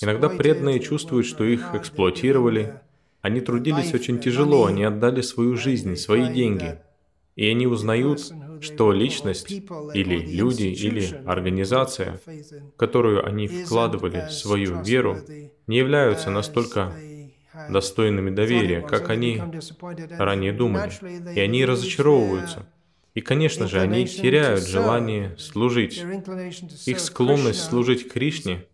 Иногда 0.00 0.28
преданные 0.28 0.80
чувствуют, 0.80 1.26
что 1.26 1.44
их 1.44 1.74
эксплуатировали, 1.74 2.80
они 3.20 3.40
трудились 3.40 3.92
очень 3.92 4.18
тяжело, 4.18 4.66
они 4.66 4.84
отдали 4.84 5.20
свою 5.20 5.56
жизнь, 5.56 5.96
свои 5.96 6.32
деньги. 6.32 6.78
И 7.36 7.46
они 7.46 7.66
узнают, 7.66 8.20
что 8.60 8.92
личность 8.92 9.50
или 9.50 10.18
люди 10.18 10.64
или 10.64 11.22
организация, 11.26 12.20
в 12.26 12.76
которую 12.76 13.26
они 13.26 13.48
вкладывали 13.48 14.26
свою 14.30 14.82
веру, 14.82 15.18
не 15.66 15.78
являются 15.78 16.30
настолько 16.30 16.92
достойными 17.68 18.30
доверия, 18.30 18.80
как 18.80 19.10
они 19.10 19.42
ранее 20.18 20.52
думали. 20.52 20.90
И 21.34 21.40
они 21.40 21.64
разочаровываются– 21.64 22.66
и, 23.14 23.20
конечно 23.20 23.66
же, 23.66 23.80
они 23.80 24.06
теряют 24.06 24.66
желание 24.66 25.36
служить. 25.36 26.04
Их 26.86 27.00
склонность 27.00 27.64
служить 27.64 28.10
Кришне 28.10 28.66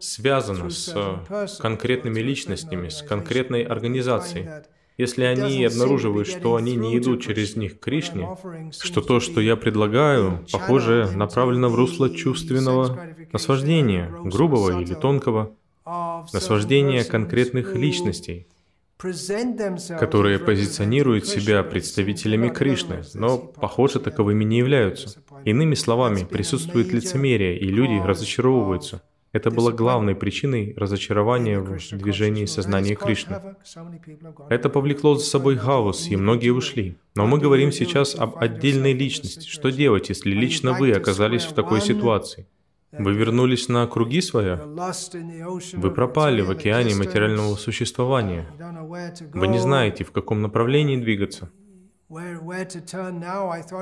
связана 0.00 0.70
с 0.70 1.58
конкретными 1.60 2.20
личностями, 2.20 2.88
с 2.88 3.02
конкретной 3.02 3.62
организацией. 3.62 4.48
Если 4.98 5.24
они 5.24 5.62
обнаруживают, 5.64 6.26
что 6.26 6.56
они 6.56 6.74
не 6.74 6.96
идут 6.96 7.22
через 7.22 7.54
них 7.54 7.78
к 7.78 7.84
Кришне, 7.84 8.28
что 8.80 9.02
то, 9.02 9.20
что 9.20 9.40
я 9.40 9.54
предлагаю, 9.56 10.44
похоже, 10.50 11.10
направлено 11.14 11.68
в 11.68 11.74
русло 11.74 12.08
чувственного 12.08 12.98
наслаждения, 13.32 14.10
грубого 14.24 14.80
или 14.80 14.94
тонкого, 14.94 15.52
наслаждения 16.32 17.04
конкретных 17.04 17.74
личностей– 17.74 18.46
которые 19.98 20.38
позиционируют 20.38 21.26
себя 21.26 21.62
представителями 21.62 22.48
Кришны, 22.48 23.02
но, 23.14 23.38
похоже, 23.38 24.00
таковыми 24.00 24.44
не 24.44 24.58
являются. 24.58 25.22
Иными 25.44 25.74
словами, 25.74 26.24
присутствует 26.24 26.92
лицемерие, 26.92 27.58
и 27.58 27.66
люди 27.68 28.00
разочаровываются. 28.02 29.02
Это 29.32 29.50
было 29.50 29.70
главной 29.70 30.14
причиной 30.14 30.72
разочарования 30.78 31.60
в 31.60 31.78
движении 31.92 32.46
сознания 32.46 32.94
Кришны. 32.94 33.54
Это 34.48 34.70
повлекло 34.70 35.14
за 35.16 35.26
собой 35.26 35.56
хаос, 35.56 36.08
и 36.08 36.16
многие 36.16 36.50
ушли. 36.50 36.96
Но 37.14 37.26
мы 37.26 37.38
говорим 37.38 37.70
сейчас 37.70 38.14
об 38.14 38.38
отдельной 38.38 38.94
личности. 38.94 39.46
Что 39.46 39.70
делать, 39.70 40.08
если 40.08 40.30
лично 40.30 40.72
вы 40.72 40.92
оказались 40.92 41.44
в 41.44 41.52
такой 41.52 41.82
ситуации? 41.82 42.46
Вы 42.92 43.14
вернулись 43.14 43.68
на 43.68 43.86
круги 43.86 44.20
своя? 44.20 44.56
Вы 45.74 45.90
пропали 45.90 46.40
в 46.40 46.50
океане 46.50 46.94
материального 46.94 47.56
существования. 47.56 48.46
Вы 49.34 49.48
не 49.48 49.58
знаете, 49.58 50.04
в 50.04 50.12
каком 50.12 50.42
направлении 50.42 50.96
двигаться. 50.96 51.50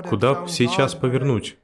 Куда 0.08 0.46
сейчас 0.48 0.94
повернуть? 0.94 1.58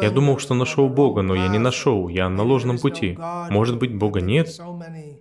Я 0.00 0.10
думал, 0.10 0.38
что 0.38 0.54
нашел 0.54 0.88
Бога, 0.88 1.22
но 1.22 1.34
я 1.34 1.48
не 1.48 1.58
нашел, 1.58 2.08
я 2.08 2.28
на 2.28 2.42
ложном 2.42 2.78
пути. 2.78 3.18
Может 3.50 3.78
быть, 3.78 3.94
Бога 3.94 4.20
нет? 4.20 4.58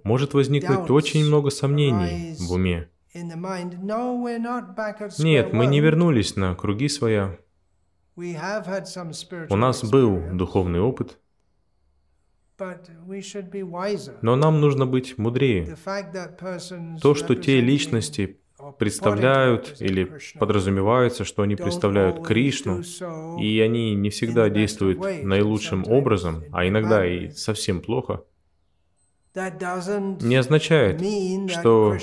Может 0.04 0.34
возникнуть 0.34 0.90
очень 0.90 1.26
много 1.26 1.50
сомнений 1.50 2.36
в 2.40 2.54
уме. 2.54 2.90
Нет, 5.20 5.54
мы 5.54 5.66
не 5.66 5.80
вернулись 5.82 6.36
на 6.36 6.56
круги 6.56 6.88
своя. 6.88 7.38
У 8.16 9.56
нас 9.56 9.84
был 9.84 10.22
духовный 10.34 10.80
опыт, 10.80 11.18
но 14.22 14.36
нам 14.36 14.62
нужно 14.62 14.86
быть 14.86 15.18
мудрее. 15.18 15.76
То, 17.02 17.16
что 17.16 17.36
те 17.36 17.62
личности 17.62 18.40
представляют 18.78 19.78
или 19.80 20.12
подразумеваются, 20.38 21.24
что 21.24 21.44
они 21.44 21.56
представляют 21.56 22.26
Кришну, 22.26 22.82
и 23.40 23.60
они 23.60 23.96
не 23.96 24.10
всегда 24.10 24.50
действуют 24.50 25.00
наилучшим 25.00 25.86
образом, 25.88 26.44
а 26.52 26.68
иногда 26.68 27.06
и 27.06 27.30
совсем 27.30 27.82
плохо, 27.82 28.24
не 29.36 30.36
означает, 30.36 31.00
что 31.50 31.98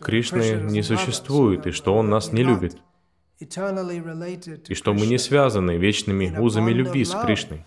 Кришны 0.00 0.62
не 0.70 0.82
существует 0.82 1.66
и 1.66 1.70
что 1.70 1.94
Он 1.94 2.08
нас 2.08 2.32
не 2.32 2.42
любит, 2.42 2.76
и 3.38 4.74
что 4.74 4.94
мы 4.94 5.06
не 5.06 5.18
связаны 5.18 5.76
вечными 5.76 6.38
узами 6.38 6.72
любви 6.72 7.04
с 7.04 7.14
Кришной. 7.14 7.64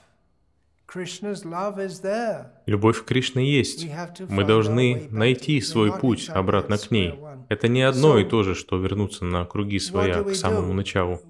Любовь 2.65 3.01
к 3.01 3.05
Кришне 3.05 3.51
есть. 3.51 3.87
Мы 4.29 4.43
должны 4.43 5.07
найти 5.11 5.61
свой 5.61 5.97
путь 5.97 6.29
обратно 6.29 6.77
к 6.77 6.91
ней. 6.91 7.15
Это 7.49 7.67
не 7.67 7.81
одно 7.81 8.17
и 8.17 8.23
то 8.23 8.43
же, 8.43 8.55
что 8.55 8.77
вернуться 8.77 9.25
на 9.25 9.45
круги 9.45 9.79
своя 9.79 10.23
к 10.23 10.35
самому 10.35 10.73
началу. 10.73 11.21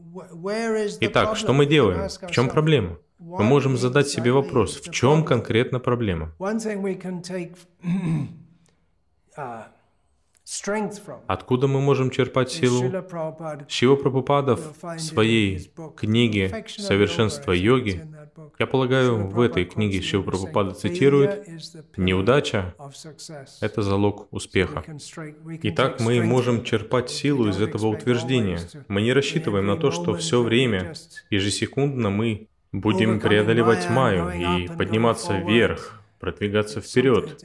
Итак, 1.02 1.36
что 1.36 1.54
мы 1.54 1.66
делаем? 1.66 2.10
В 2.10 2.32
чем 2.32 2.50
проблема? 2.50 2.98
Мы 3.20 3.44
можем 3.44 3.78
задать 3.78 4.08
себе 4.08 4.32
вопрос, 4.32 4.82
в 4.82 4.92
чем 4.92 5.24
конкретно 5.24 5.80
проблема? 5.80 6.34
Откуда 11.28 11.68
мы 11.68 11.82
можем 11.82 12.12
черпать 12.12 12.52
силу? 12.52 12.92
Шива 13.68 13.96
Прабхупада 13.96 14.56
в 14.56 15.00
своей 15.00 15.72
книге 15.96 16.66
«Совершенство 16.68 17.52
йоги», 17.52 18.08
я 18.60 18.68
полагаю, 18.68 19.28
в 19.28 19.40
этой 19.40 19.66
книге 19.66 20.02
Шива 20.02 20.24
Прабхупада 20.24 20.72
цитирует 20.72 21.48
«Неудача— 21.98 22.76
это 23.62 23.82
залог 23.82 24.28
успеха». 24.32 24.84
Итак, 25.64 26.00
мы 26.00 26.22
можем 26.22 26.64
черпать 26.64 27.10
силу 27.10 27.50
из 27.50 27.62
этого 27.62 27.88
утверждения. 27.88 28.60
Мы 28.88 29.02
не 29.02 29.14
рассчитываем 29.14 29.68
на 29.68 29.78
то, 29.78 29.92
что 29.92 30.16
все 30.16 30.42
время, 30.42 30.94
ежесекундно 31.30 32.10
мы 32.10 32.48
будем 32.72 33.20
преодолевать 33.20 33.90
Майю 33.90 34.32
и 34.32 34.68
подниматься 34.68 35.38
вверх, 35.38 36.02
продвигаться 36.20 36.82
вперед. 36.82 37.44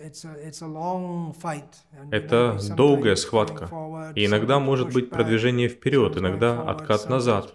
Это 2.11 2.59
долгая 2.77 3.17
схватка. 3.17 4.13
И 4.15 4.27
иногда 4.27 4.59
может 4.59 4.93
быть 4.93 5.11
продвижение 5.11 5.69
вперед, 5.69 6.17
иногда 6.17 6.63
откат 6.63 7.09
назад. 7.09 7.55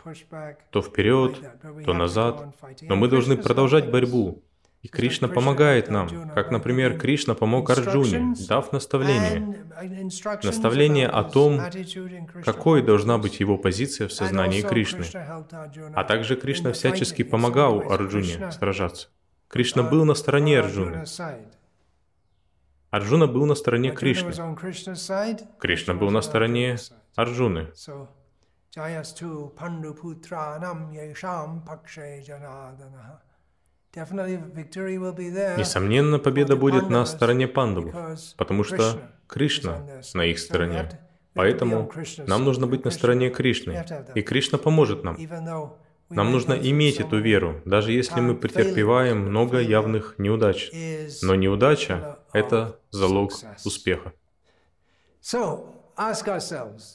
То 0.71 0.82
вперед, 0.82 1.39
то 1.86 1.93
назад. 1.93 2.47
Но 2.82 2.95
мы 2.95 3.08
должны 3.08 3.38
продолжать 3.38 3.89
борьбу. 3.89 4.43
И 4.86 4.88
Кришна 4.88 5.28
помогает 5.28 5.89
нам, 5.89 6.30
как, 6.36 6.51
например, 6.51 6.99
Кришна 6.99 7.34
помог 7.34 7.71
Арджуне, 7.71 8.36
дав 8.47 8.71
наставление. 8.71 9.65
Наставление 10.43 11.08
о 11.08 11.23
том, 11.23 11.60
какой 12.43 12.84
должна 12.84 13.17
быть 13.17 13.39
его 13.39 13.58
позиция 13.58 14.08
в 14.08 14.13
сознании 14.13 14.62
Кришны. 14.62 15.06
А 15.95 16.04
также 16.04 16.36
Кришна 16.36 16.71
всячески 16.71 17.23
помогал 17.23 17.91
Арджуне 17.91 18.51
сражаться. 18.51 19.08
Кришна 19.55 19.83
был 19.83 20.03
на 20.03 20.15
стороне 20.15 20.59
Арджуны. 20.59 21.05
Арджуна 22.89 23.27
был 23.27 23.45
на 23.45 23.55
стороне 23.55 23.91
Кришны. 23.91 24.33
Кришна 25.59 25.93
был 25.93 26.09
на 26.11 26.19
стороне 26.19 26.75
Арджуны. 27.15 27.71
Несомненно, 35.57 36.19
победа 36.19 36.57
будет 36.57 36.89
на 36.89 37.05
стороне 37.05 37.47
пандавов, 37.47 37.95
потому 38.35 38.65
что 38.65 39.09
Кришна 39.25 40.01
на 40.13 40.25
их 40.25 40.39
стороне. 40.39 40.89
Поэтому 41.33 41.89
нам 42.27 42.43
нужно 42.43 42.67
быть 42.67 42.83
на 42.83 42.91
стороне 42.91 43.29
Кришны, 43.29 43.85
и 44.15 44.21
Кришна 44.21 44.57
поможет 44.57 45.05
нам. 45.05 45.15
Нам 46.15 46.32
нужно 46.32 46.54
иметь 46.54 46.99
эту 46.99 47.19
веру, 47.19 47.62
даже 47.65 47.91
если 47.91 48.19
мы 48.21 48.36
претерпеваем 48.36 49.19
много 49.19 49.60
явных 49.60 50.15
неудач. 50.17 50.71
Но 51.21 51.36
неудача— 51.36 52.19
это 52.34 52.80
залог 52.91 53.34
успеха. 53.65 54.13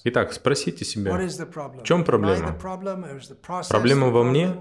Итак, 0.04 0.32
спросите 0.32 0.84
себя, 0.84 1.12
в 1.12 1.82
чем 1.84 2.04
проблема? 2.04 2.58
Проблема 3.68 4.08
во 4.08 4.24
мне 4.24 4.56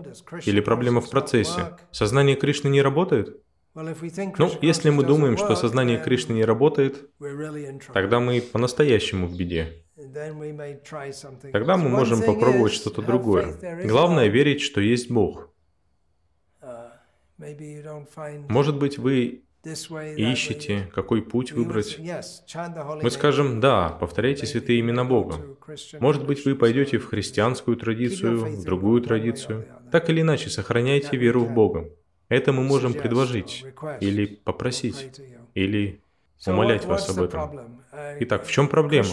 или 0.45 0.62
проблема 0.62 1.02
в 1.02 1.10
процессе? 1.10 1.78
Сознание 1.91 2.36
Кришны 2.36 2.69
не 2.69 2.82
работает? 2.82 3.41
Ну, 3.76 4.52
если 4.62 4.89
мы 4.89 5.04
думаем, 5.04 5.38
что 5.38 5.56
сознание 5.56 6.02
Кришны 6.02 6.34
не 6.34 6.45
работает, 6.45 7.10
тогда 7.93 8.19
мы 8.19 8.41
по-настоящему 8.41 9.28
в 9.28 9.38
беде. 9.38 9.84
Тогда 11.52 11.78
мы 11.78 11.89
можем 11.89 12.22
попробовать 12.22 12.74
что-то 12.74 13.02
другое. 13.02 13.58
Главное 13.86 14.28
верить, 14.28 14.62
что 14.62 14.82
есть 14.82 15.10
Бог. 15.10 15.50
Uh, 16.62 16.89
Может 18.50 18.78
быть, 18.78 18.98
вы 18.98 19.43
ищете, 19.63 20.89
какой 20.93 21.22
путь 21.22 21.52
выбрать. 21.52 22.00
Мы 23.02 23.12
скажем, 23.12 23.60
да, 23.60 23.89
повторяйте 23.89 24.45
святые 24.45 24.80
имена 24.80 25.04
Бога. 25.04 25.58
Может 26.00 26.26
быть, 26.26 26.45
вы 26.45 26.56
пойдете 26.56 26.98
в 26.98 27.08
христианскую 27.08 27.78
традицию, 27.78 28.58
в 28.58 28.63
другую 28.63 29.02
традицию. 29.02 29.67
Так 29.91 30.10
или 30.10 30.22
иначе, 30.22 30.50
сохраняйте 30.50 31.17
веру 31.17 31.41
в 31.41 31.54
Бога. 31.54 31.89
Это 32.30 32.54
мы 32.54 32.63
можем 32.63 32.93
предложить, 32.93 33.65
или 34.00 34.26
попросить, 34.26 35.19
или 35.56 36.02
умолять 36.45 36.86
вас 36.86 37.10
об 37.10 37.24
этом. 37.24 37.82
Итак, 38.19 38.45
в 38.45 38.52
чем 38.52 38.67
проблема? 38.67 39.08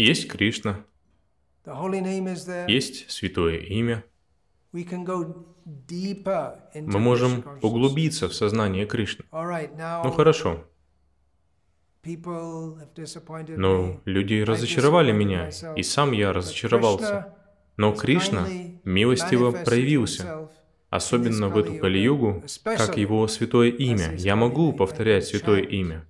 Есть 0.00 0.28
Кришна, 0.28 0.86
есть 2.68 3.10
Святое 3.10 3.58
Имя. 3.58 4.02
Мы 4.72 4.86
можем 6.98 7.44
углубиться 7.60 8.30
в 8.30 8.32
сознание 8.32 8.86
Кришны. 8.86 9.26
Ну 9.30 10.10
хорошо. 10.12 10.64
Но 12.02 14.00
люди 14.06 14.40
разочаровали 14.40 15.12
меня, 15.12 15.50
и 15.76 15.82
сам 15.82 16.12
я 16.12 16.32
разочаровался. 16.32 17.34
Но 17.76 17.92
Кришна 17.92 18.48
милостиво 18.84 19.52
проявился, 19.52 20.48
особенно 20.88 21.50
в 21.50 21.58
эту 21.58 21.74
Кали-югу, 21.74 22.42
как 22.64 22.96
его 22.96 23.28
святое 23.28 23.68
имя. 23.68 24.14
Я 24.16 24.34
могу 24.34 24.72
повторять 24.72 25.26
святое 25.26 25.60
имя. 25.60 26.06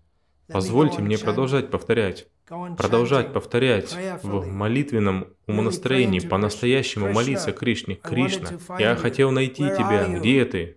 Позвольте 0.47 1.03
мне 1.03 1.19
продолжать 1.19 1.71
повторять 1.71 2.29
продолжать 2.77 3.33
повторять 3.33 3.97
в 4.23 4.47
молитвенном 4.47 5.29
умонастроении, 5.47 6.21
по-настоящему 6.21 7.13
молиться 7.13 7.53
Кришне. 7.53 7.95
Кришна, 7.97 8.49
я 8.79 8.97
хотел 8.97 9.31
найти 9.31 9.63
Тебя, 9.63 10.07
где 10.09 10.45
ты? 10.45 10.77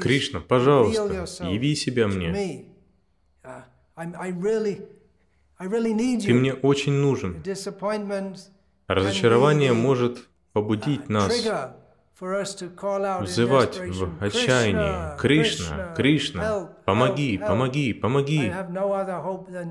Кришна, 0.00 0.40
пожалуйста, 0.40 1.44
яви 1.44 1.74
себя 1.74 2.08
мне. 2.08 2.64
Ты 6.24 6.34
мне 6.34 6.54
очень 6.54 6.92
нужен. 6.92 7.42
Разочарование 8.86 9.72
может 9.72 10.28
побудить 10.52 11.08
нас 11.08 11.32
взывать 12.20 13.78
в 13.78 14.22
отчаянии, 14.22 15.18
Кришна, 15.18 15.94
Кришна, 15.96 16.68
помоги, 16.84 17.38
помоги, 17.38 17.92
помоги. 17.92 18.52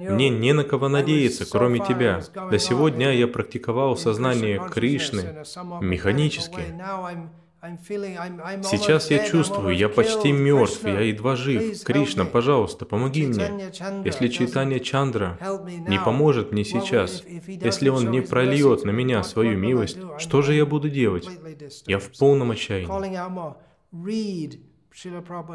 Мне 0.10 0.29
не 0.29 0.53
на 0.53 0.63
кого 0.63 0.88
надеяться, 0.88 1.45
кроме 1.49 1.79
Тебя. 1.79 2.21
До 2.49 2.57
сегодня 2.57 3.12
я 3.13 3.27
практиковал 3.27 3.97
сознание 3.97 4.62
Кришны 4.69 5.43
механически. 5.81 6.62
Сейчас 8.63 9.12
я 9.12 9.25
чувствую, 9.25 9.75
я 9.75 9.89
почти 9.89 10.32
мертв, 10.32 10.86
я 10.86 11.01
едва 11.01 11.36
жив. 11.36 11.84
Кришна, 11.84 12.25
пожалуйста, 12.25 12.86
помоги 12.86 13.27
мне. 13.27 13.71
Если 14.06 14.27
Чайтанья 14.27 14.80
Чандра 14.80 15.38
не 15.88 15.99
поможет 15.99 16.51
мне 16.51 16.63
сейчас, 16.63 17.23
если 17.47 17.89
он 17.89 18.12
не 18.12 18.21
прольет 18.21 18.86
на 18.86 18.91
меня 18.91 19.23
свою 19.23 19.58
милость, 19.58 19.97
что 20.17 20.41
же 20.41 20.53
я 20.53 20.65
буду 20.65 20.89
делать? 20.89 21.27
Я 21.86 21.99
в 21.99 22.10
полном 22.17 22.51
отчаянии. 22.51 23.67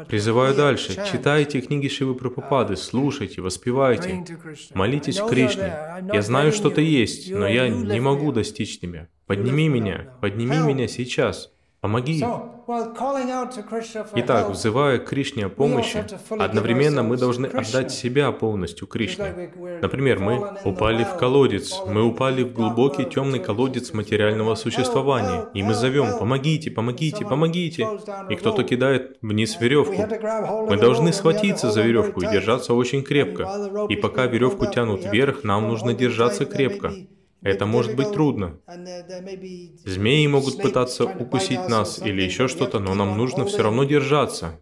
Призываю 0.07 0.55
дальше. 0.55 0.95
Читайте 1.11 1.59
книги 1.59 1.89
Шивы 1.89 2.15
Прабхупады, 2.15 2.77
слушайте, 2.77 3.41
воспевайте, 3.41 4.25
молитесь 4.73 5.19
Кришне. 5.19 6.01
Я 6.13 6.21
знаю, 6.21 6.53
что 6.53 6.69
ты 6.69 6.81
есть, 6.81 7.29
но 7.29 7.45
я 7.47 7.67
не 7.67 7.99
могу 7.99 8.31
достичь 8.31 8.79
тебя. 8.79 9.09
Подними 9.25 9.67
меня, 9.67 10.15
подними 10.21 10.57
меня 10.59 10.87
сейчас. 10.87 11.51
Помоги. 11.83 12.23
Итак, 14.15 14.49
взывая 14.51 14.99
к 14.99 15.09
Кришне 15.09 15.47
о 15.47 15.49
помощи, 15.49 16.05
одновременно 16.29 17.03
мы 17.03 17.17
должны 17.17 17.47
отдать 17.47 17.91
себя 17.91 18.31
полностью 18.31 18.87
Кришне. 18.87 19.51
Например, 19.81 20.19
мы 20.19 20.53
упали 20.63 21.03
в 21.03 21.17
колодец, 21.17 21.73
мы 21.85 22.03
упали 22.03 22.43
в 22.43 22.53
глубокий 22.53 23.03
темный 23.03 23.39
колодец 23.39 23.91
материального 23.91 24.55
существования, 24.55 25.49
и 25.53 25.61
мы 25.61 25.73
зовем 25.73 26.17
«помогите, 26.17 26.71
помогите, 26.71 27.25
помогите!» 27.25 27.85
И 28.29 28.35
кто-то 28.35 28.63
кидает 28.63 29.17
вниз 29.21 29.59
веревку. 29.59 30.03
Мы 30.69 30.77
должны 30.77 31.11
схватиться 31.11 31.69
за 31.69 31.81
веревку 31.81 32.21
и 32.21 32.31
держаться 32.31 32.73
очень 32.73 33.03
крепко. 33.03 33.43
И 33.89 33.97
пока 33.97 34.25
веревку 34.25 34.67
тянут 34.67 35.03
вверх, 35.03 35.43
нам 35.43 35.67
нужно 35.67 35.93
держаться 35.93 36.45
крепко. 36.45 36.93
Это 37.43 37.65
может 37.65 37.95
быть 37.95 38.11
трудно. 38.13 38.57
Змеи 39.85 40.27
могут 40.27 40.61
пытаться 40.61 41.05
укусить 41.05 41.67
нас 41.67 42.01
или 42.01 42.21
еще 42.21 42.47
что-то, 42.47 42.79
но 42.79 42.95
нам 42.95 43.17
нужно 43.17 43.45
все 43.45 43.63
равно 43.63 43.83
держаться. 43.83 44.59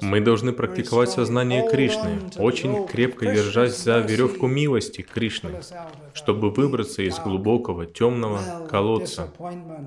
Мы 0.00 0.20
должны 0.20 0.52
практиковать 0.52 1.10
сознание 1.10 1.68
Кришны, 1.68 2.20
очень 2.38 2.86
крепко 2.86 3.26
держась 3.26 3.76
за 3.78 3.98
веревку 3.98 4.46
милости 4.46 5.02
Кришны, 5.02 5.60
чтобы 6.14 6.50
выбраться 6.50 7.02
из 7.02 7.18
глубокого 7.18 7.86
темного 7.86 8.66
колодца 8.68 9.32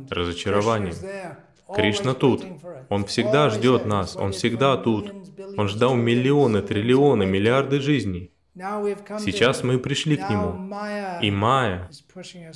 разочарования. 0.10 0.93
Кришна 1.74 2.13
тут. 2.13 2.43
Он 2.89 3.06
всегда 3.06 3.50
ждет 3.50 3.86
нас, 3.86 4.15
Он 4.15 4.32
всегда 4.32 4.76
тут. 4.76 5.13
Он 5.56 5.67
ждал 5.67 5.95
миллионы, 5.95 6.62
триллионы, 6.62 7.26
миллиарды 7.26 7.80
жизней. 7.80 8.32
Сейчас 9.19 9.63
мы 9.63 9.80
пришли 9.80 10.17
к 10.17 10.30
Нему, 10.30 10.76
и 11.22 11.32
Майя 11.32 11.89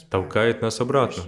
толкает 0.09 0.61
нас 0.61 0.81
обратно. 0.81 1.23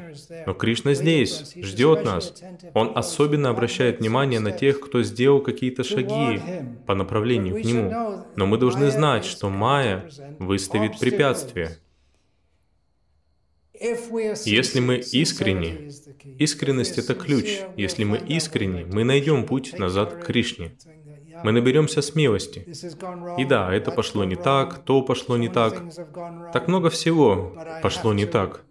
Но 0.45 0.53
Кришна 0.53 0.93
здесь, 0.93 1.53
ждет 1.55 2.03
нас. 2.03 2.43
Он 2.73 2.91
особенно 2.93 3.49
обращает 3.49 3.99
внимание 3.99 4.41
на 4.41 4.51
тех, 4.51 4.81
кто 4.81 5.01
сделал 5.03 5.41
какие-то 5.41 5.83
шаги 5.83 6.41
по 6.85 6.93
направлению 6.93 7.61
к 7.61 7.65
Нему. 7.65 8.25
Но 8.35 8.45
мы 8.45 8.57
должны 8.57 8.91
знать, 8.91 9.23
что 9.23 9.49
Майя 9.49 10.09
выставит 10.39 10.99
препятствия. 10.99 11.77
Если 14.45 14.79
мы 14.79 14.97
искренни, 14.97 15.89
искренность— 16.37 16.97
это 16.99 17.13
ключ. 17.13 17.59
Если 17.77 18.03
мы 18.03 18.17
искренни, 18.17 18.83
мы 18.83 19.03
найдем 19.03 19.45
путь 19.45 19.77
назад 19.77 20.15
к 20.15 20.25
Кришне 20.25 20.75
мы 21.45 21.51
наберемся 21.51 22.01
смелости. 22.01 22.65
И 23.37 23.45
да, 23.45 23.71
это 23.71 23.91
пошло 23.91 24.25
не 24.25 24.35
так, 24.35 24.83
то 24.83 25.03
пошло 25.03 25.37
не 25.37 25.47
так. 25.47 25.83
Так 26.51 26.67
много 26.67 26.89
всего 26.89 27.55
пошло 27.83 28.13
не 28.13 28.25
так. 28.25 28.65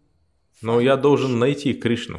Но 0.60 0.80
я 0.80 0.96
должен 0.96 1.38
найти 1.38 1.72
Кришну. 1.74 2.18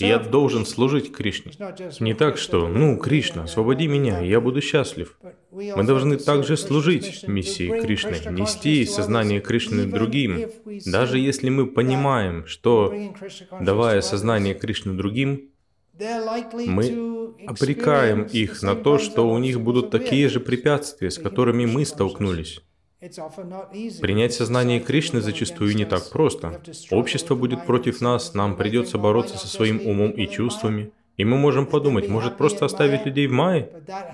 И 0.00 0.06
я 0.06 0.18
должен 0.18 0.66
служить 0.66 1.10
Кришне. 1.10 1.52
Не 2.00 2.12
так, 2.12 2.36
что, 2.36 2.68
ну, 2.68 2.98
Кришна, 2.98 3.44
освободи 3.44 3.86
меня, 3.86 4.20
я 4.20 4.40
буду 4.40 4.60
счастлив. 4.60 5.18
Мы 5.52 5.84
должны 5.84 6.18
также 6.18 6.58
служить 6.58 7.26
миссии 7.26 7.80
Кришны, 7.80 8.16
нести 8.30 8.84
сознание 8.84 9.40
Кришны 9.40 9.86
другим. 9.86 10.50
Даже 10.84 11.18
если 11.18 11.48
мы 11.48 11.66
понимаем, 11.66 12.46
что, 12.46 12.92
давая 13.60 14.02
сознание 14.02 14.54
Кришны 14.54 14.92
другим, 14.92 15.50
мы 16.66 17.34
обрекаем 17.46 18.22
их 18.22 18.62
на 18.62 18.74
то, 18.74 18.98
что 18.98 19.28
у 19.28 19.38
них 19.38 19.60
будут 19.60 19.90
такие 19.90 20.28
же 20.28 20.40
препятствия, 20.40 21.10
с 21.10 21.18
которыми 21.18 21.66
мы 21.66 21.84
столкнулись. 21.84 22.60
Принять 24.00 24.34
сознание 24.34 24.80
Кришны 24.80 25.20
зачастую 25.20 25.76
не 25.76 25.84
так 25.84 26.10
просто. 26.10 26.60
Общество 26.90 27.34
будет 27.36 27.64
против 27.64 28.00
нас, 28.00 28.34
нам 28.34 28.56
придется 28.56 28.98
бороться 28.98 29.38
со 29.38 29.46
своим 29.46 29.86
умом 29.86 30.10
и 30.10 30.26
чувствами. 30.28 30.92
И 31.16 31.24
мы 31.24 31.36
можем 31.36 31.66
подумать, 31.66 32.08
может 32.08 32.36
просто 32.36 32.64
оставить 32.64 33.06
людей 33.06 33.26
в 33.26 33.32
мае? 33.32 33.70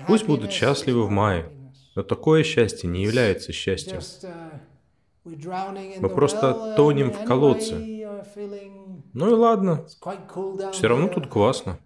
Пусть 0.07 0.25
будут 0.25 0.51
счастливы 0.51 1.03
в 1.03 1.09
мае. 1.09 1.49
Но 1.95 2.03
такое 2.03 2.43
счастье 2.43 2.89
не 2.89 3.03
является 3.03 3.53
счастьем. 3.53 4.01
Мы 5.23 6.09
просто 6.09 6.75
тонем 6.75 7.11
в 7.11 7.23
колодце. 7.25 7.94
Ну 9.13 9.29
и 9.29 9.33
ладно. 9.33 9.85
Все 10.71 10.87
равно 10.87 11.07
тут 11.07 11.27
классно. 11.27 11.79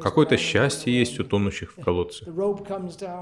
Какое-то 0.00 0.36
счастье 0.36 0.96
есть 0.96 1.18
у 1.20 1.24
тонущих 1.24 1.72
в 1.72 1.80
колодце. 1.82 2.26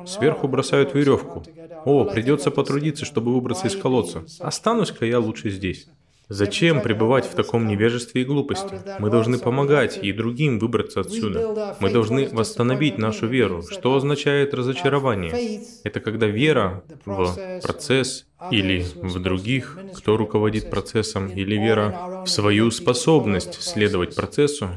Сверху 0.07 0.48
бросают 0.48 0.94
веревку. 0.94 1.44
О, 1.85 2.04
придется 2.04 2.50
потрудиться, 2.50 3.04
чтобы 3.04 3.33
выбраться 3.33 3.68
из 3.68 3.76
колодца. 3.76 4.24
Останусь-ка 4.40 5.07
я 5.07 5.20
лучше 5.20 5.50
здесь. 5.50 5.88
Зачем 6.28 6.83
пребывать 6.83 7.24
в 7.24 7.35
таком 7.35 7.66
невежестве 7.66 8.22
и 8.22 8.24
глупости? 8.24 8.81
Мы 8.98 9.09
должны 9.09 9.38
помогать 9.38 9.98
и 10.02 10.12
другим 10.12 10.59
выбраться 10.59 11.00
отсюда. 11.00 11.76
Мы 11.81 11.90
должны 11.90 12.28
восстановить 12.28 12.98
нашу 12.98 13.26
веру. 13.26 13.62
Что 13.62 13.94
означает 13.94 14.52
разочарование? 14.52 15.62
Это 15.85 16.00
когда 16.00 16.26
вера 16.26 16.85
в 17.07 17.61
процесс 17.62 18.26
или 18.51 18.85
в 18.94 19.20
других, 19.20 19.79
кто 19.96 20.16
руководит 20.16 20.70
процессом, 20.70 21.29
или 21.29 21.57
вера 21.57 22.22
в 22.24 22.29
свою 22.29 22.70
способность 22.70 23.61
следовать 23.61 24.14
процессу, 24.14 24.68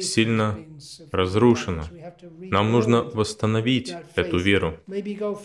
сильно 0.00 0.58
разрушена. 1.10 1.84
Нам 2.38 2.70
нужно 2.72 3.02
восстановить 3.02 3.94
эту 4.14 4.38
веру. 4.38 4.76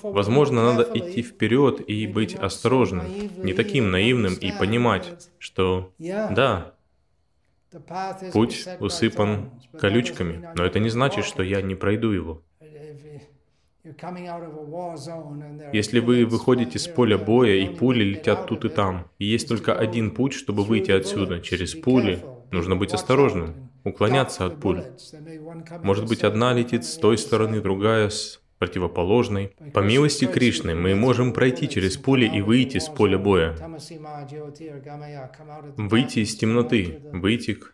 Возможно, 0.03 0.73
надо 0.73 0.89
идти 0.93 1.21
вперед 1.21 1.81
и 1.87 2.07
быть 2.07 2.35
осторожным, 2.35 3.05
не 3.43 3.53
таким 3.53 3.91
наивным 3.91 4.35
и 4.35 4.51
понимать, 4.51 5.29
что 5.39 5.93
да, 5.99 6.73
путь 8.31 8.65
усыпан 8.79 9.49
колючками, 9.79 10.49
но 10.55 10.65
это 10.65 10.79
не 10.79 10.89
значит, 10.89 11.25
что 11.25 11.43
я 11.43 11.61
не 11.61 11.75
пройду 11.75 12.11
его. 12.11 12.41
Если 15.73 15.99
вы 15.99 16.25
выходите 16.25 16.79
с 16.79 16.87
поля 16.87 17.17
боя, 17.17 17.55
и 17.55 17.67
пули 17.67 18.03
летят 18.05 18.47
тут 18.47 18.63
и 18.63 18.69
там, 18.69 19.07
и 19.19 19.25
есть 19.25 19.49
только 19.49 19.77
один 19.77 20.11
путь, 20.11 20.31
чтобы 20.33 20.63
выйти 20.63 20.91
отсюда, 20.91 21.41
через 21.41 21.75
пули, 21.75 22.23
нужно 22.51 22.77
быть 22.77 22.93
осторожным, 22.93 23.69
уклоняться 23.83 24.45
от 24.45 24.61
пуль. 24.61 24.85
Может 25.81 26.07
быть, 26.07 26.23
одна 26.23 26.53
летит 26.53 26.85
с 26.85 26.95
той 26.95 27.17
стороны, 27.17 27.59
другая 27.59 28.07
с 28.07 28.41
противоположной. 28.57 29.53
По 29.73 29.79
милости 29.79 30.25
Кришны 30.25 30.75
мы 30.75 30.95
можем 30.95 31.33
пройти 31.33 31.67
через 31.67 31.97
пули 31.97 32.25
и 32.25 32.39
выйти 32.41 32.77
с 32.77 32.87
поля 32.87 33.17
боя. 33.17 33.57
Выйти 35.75 36.19
из 36.19 36.37
темноты, 36.37 37.01
выйти 37.11 37.55
к 37.55 37.73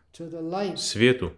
свету. 0.75 1.33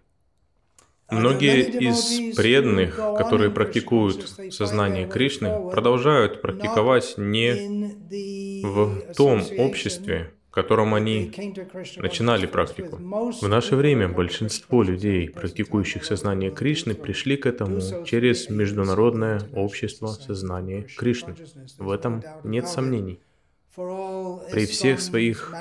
Многие 1.12 1.62
из 1.88 2.34
преданных, 2.36 2.96
которые 2.96 3.50
практикуют 3.50 4.28
сознание 4.50 5.06
Кришны, 5.06 5.70
продолжают 5.70 6.40
практиковать 6.40 7.14
не 7.18 8.64
в 8.64 9.14
том 9.14 9.42
обществе, 9.58 10.32
в 10.48 10.54
котором 10.54 10.94
они 10.94 11.30
начинали 11.96 12.46
практику. 12.46 12.96
В 12.96 13.48
наше 13.48 13.76
время 13.76 14.08
большинство 14.08 14.82
людей, 14.82 15.28
практикующих 15.28 16.04
сознание 16.04 16.50
Кришны, 16.50 16.94
пришли 16.94 17.36
к 17.36 17.46
этому 17.46 17.80
через 18.06 18.48
Международное 18.48 19.42
общество 19.54 20.08
сознания 20.08 20.86
Кришны. 20.96 21.34
В 21.78 21.90
этом 21.90 22.22
нет 22.42 22.68
сомнений. 22.68 23.20
При 23.74 24.66
всех 24.66 25.00
своих 25.00 25.54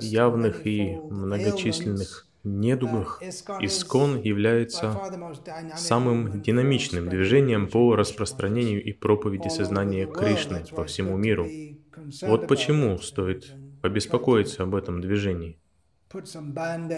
явных 0.00 0.66
и 0.66 0.96
многочисленных 1.10 2.27
недугах 2.56 3.22
Искон 3.60 4.20
является 4.20 4.98
самым 5.76 6.40
динамичным 6.42 7.08
движением 7.08 7.68
по 7.68 7.94
распространению 7.96 8.82
и 8.82 8.92
проповеди 8.92 9.48
сознания 9.48 10.06
Кришны 10.06 10.64
по 10.74 10.84
всему 10.84 11.16
миру. 11.16 11.46
Вот 12.22 12.46
почему 12.48 12.98
стоит 12.98 13.54
побеспокоиться 13.82 14.62
об 14.62 14.74
этом 14.74 15.00
движении. 15.00 15.58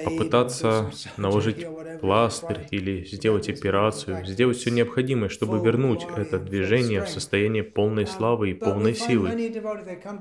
попытаться 0.05 0.91
наложить 1.17 1.67
пластырь 2.01 2.69
или 2.71 3.05
сделать 3.05 3.49
операцию, 3.49 4.25
сделать 4.25 4.59
все 4.59 4.71
необходимое, 4.71 5.29
чтобы 5.29 5.59
вернуть 5.59 6.07
это 6.17 6.39
движение 6.39 7.05
в 7.05 7.09
состояние 7.09 7.65
полной 7.65 8.07
славы 8.07 8.51
и 8.51 8.55
полной 8.55 8.95
силы. 8.95 9.53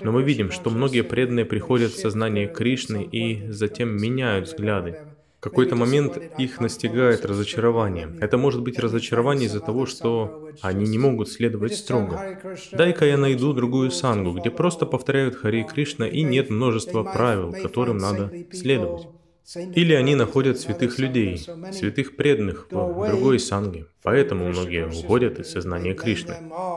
Но 0.02 0.12
мы 0.12 0.24
видим, 0.24 0.50
что 0.50 0.72
многие 0.72 1.04
преданные 1.04 1.46
приходят 1.46 1.92
в 1.92 2.00
сознание 2.00 2.48
Кришны 2.48 3.04
и 3.04 3.52
затем 3.52 3.96
меняют 3.96 4.48
взгляды. 4.48 5.09
В 5.39 5.41
какой-то 5.41 5.78
момент 5.78 6.17
их 6.38 6.60
настигает 6.60 7.25
разочарование. 7.25 8.10
Это 8.19 8.38
может 8.38 8.62
быть 8.62 8.78
разочарование 8.78 9.47
из-за 9.47 9.62
того, 9.62 9.86
что 9.86 10.49
они 10.62 10.86
не 10.86 10.97
могут 10.97 11.30
следовать 11.30 11.75
строго. 11.75 12.38
Дай-ка 12.73 13.06
я 13.06 13.17
найду 13.17 13.54
другую 13.54 13.89
сангу, 13.89 14.38
где 14.38 14.52
просто 14.52 14.86
повторяют 14.86 15.36
Хари 15.36 15.63
Кришна 15.63 16.08
и 16.08 16.23
нет 16.23 16.49
множества 16.49 17.04
правил, 17.04 17.54
которым 17.54 17.99
надо 17.99 18.34
следовать. 18.52 19.08
Или 19.56 19.93
они 19.93 20.15
находят 20.15 20.60
святых 20.60 20.99
людей, 20.99 21.38
святых 21.71 22.17
преданных 22.17 22.67
в 22.69 23.08
другой 23.08 23.39
санге. 23.39 23.86
Поэтому 24.04 24.49
многие 24.49 24.88
уходят 24.88 25.39
из 25.39 25.49
сознания 25.52 25.93
Кришны. 25.93 26.36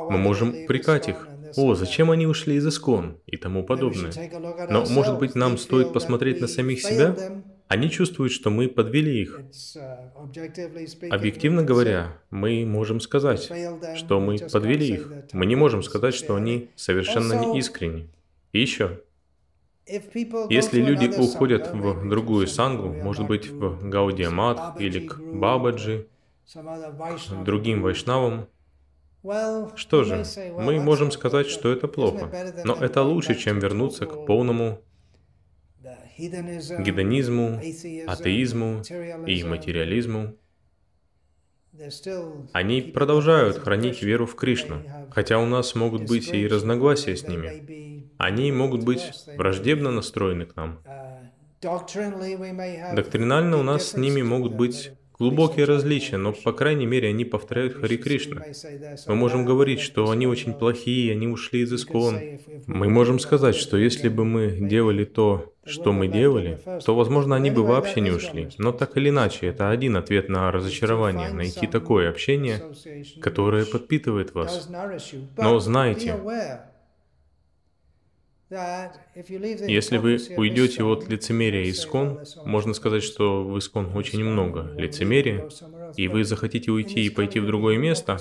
Мы 0.09 0.19
можем 0.19 0.51
упрекать 0.51 1.09
их. 1.09 1.27
О, 1.57 1.75
зачем 1.75 2.13
они 2.13 2.27
ушли 2.29 2.55
из 2.55 2.67
Искон 2.67 3.19
и 3.27 3.37
тому 3.37 3.65
подобное. 3.65 4.13
Но, 4.71 4.87
может 4.87 5.19
быть, 5.19 5.35
нам 5.35 5.59
стоит 5.59 5.93
посмотреть 5.93 6.41
на 6.41 6.47
самих 6.47 6.81
себя 6.81 7.17
они 7.73 7.89
чувствуют, 7.89 8.33
что 8.33 8.51
мы 8.51 8.69
подвели 8.69 9.23
их. 9.23 9.41
Объективно 11.11 11.63
говоря, 11.63 12.19
мы 12.29 12.67
можем 12.67 13.01
сказать, 13.01 13.51
что 13.97 14.21
мы 14.21 14.37
подвели 14.39 14.89
их. 14.89 15.11
Мы 15.33 15.47
не 15.47 15.57
можем 15.57 15.83
сказать, 15.83 16.15
что 16.15 16.37
они 16.37 16.69
совершенно 16.77 17.33
не 17.33 17.59
искренни. 17.59 18.11
И 18.53 18.61
еще, 18.61 19.01
если 20.51 20.83
люди 20.83 21.19
уходят 21.19 21.73
в 21.73 22.07
другую 22.11 22.47
сангу, 22.47 22.93
может 22.93 23.27
быть, 23.27 23.49
в 23.49 23.89
Гаудиамат 23.89 24.79
или 24.79 25.07
к 25.07 25.19
Бабаджи, 25.19 26.09
к 26.55 27.45
другим 27.45 27.81
вайшнавам, 27.81 28.49
что 29.77 30.05
же, 30.05 30.25
мы 30.59 30.79
можем 30.79 31.11
сказать, 31.11 31.47
что 31.47 31.73
это 31.73 31.89
плохо, 31.89 32.31
но 32.65 32.75
это 32.75 33.03
лучше, 33.03 33.35
чем 33.35 33.61
вернуться 33.61 34.05
к 34.05 34.27
полному 34.27 34.83
гедонизму, 36.19 37.61
атеизму 38.07 38.83
и 39.27 39.45
материализму, 39.45 40.37
они 42.53 42.83
продолжают 42.83 43.59
хранить 43.59 44.03
веру 44.03 44.27
в 44.27 44.37
Кришну, 44.37 44.83
хотя 45.11 45.39
у 45.39 45.47
нас 45.47 45.75
могут 45.75 46.07
быть 46.07 46.29
и 46.29 46.47
разногласия 46.47 47.17
с 47.17 47.27
ними. 47.27 48.11
Они 48.19 48.53
могут 48.53 48.85
быть 48.85 49.11
враждебно 49.37 49.91
настроены 49.91 50.45
к 50.45 50.55
нам. 50.55 50.83
Доктринально 52.95 53.57
у 53.59 53.63
нас 53.63 53.91
с 53.91 53.97
ними 53.97 54.23
могут 54.23 54.55
быть 54.55 54.93
глубокие 55.19 55.65
различия, 55.65 56.17
но, 56.17 56.33
по 56.33 56.53
крайней 56.53 56.87
мере, 56.87 57.09
они 57.09 57.25
повторяют 57.25 57.75
Хари 57.75 57.97
Кришна. 57.97 58.43
Мы 59.07 59.15
можем 59.15 59.45
говорить, 59.45 59.81
что 59.81 60.11
они 60.11 60.27
очень 60.27 60.55
плохие, 60.55 61.13
они 61.13 61.29
ушли 61.29 61.61
из 61.61 61.73
Искон. 61.73 62.19
Мы 62.67 62.89
можем 62.89 63.19
сказать, 63.19 63.55
что 63.55 63.77
если 63.77 64.09
бы 64.09 64.25
мы 64.25 64.51
делали 64.61 65.05
то, 65.05 65.53
что 65.65 65.93
мы 65.93 66.09
делали, 66.09 66.59
то, 66.85 66.95
возможно, 66.95 67.37
они 67.37 67.51
бы 67.51 67.63
вообще 67.63 68.01
не 68.01 68.11
ушли. 68.11 68.49
Но 68.59 68.73
так 68.73 68.97
или 68.97 69.11
иначе, 69.11 69.47
это 69.47 69.71
один 69.71 69.97
ответ 69.97 70.29
на 70.29 70.51
разочарование, 70.51 71.31
найти 71.31 71.67
такое 71.67 72.11
общение, 72.11 72.63
которое 73.21 73.65
подпитывает 73.65 74.35
вас. 74.35 74.69
Но 75.37 75.59
знайте, 75.61 76.19
если 79.67 79.97
вы 79.97 80.19
уйдете 80.37 80.85
от 80.85 81.09
лицемерия 81.09 81.71
искон, 81.71 82.21
можно 82.45 82.75
сказать, 82.75 83.03
что 83.03 83.45
в 83.45 83.59
искон 83.59 83.97
очень 83.97 84.23
много 84.25 84.71
лицемерия, 84.77 85.49
и 85.97 86.09
вы 86.09 86.25
захотите 86.25 86.71
уйти 86.71 87.07
и 87.07 87.11
пойти 87.11 87.41
в 87.41 87.47
другое 87.47 87.79
место, 87.79 88.19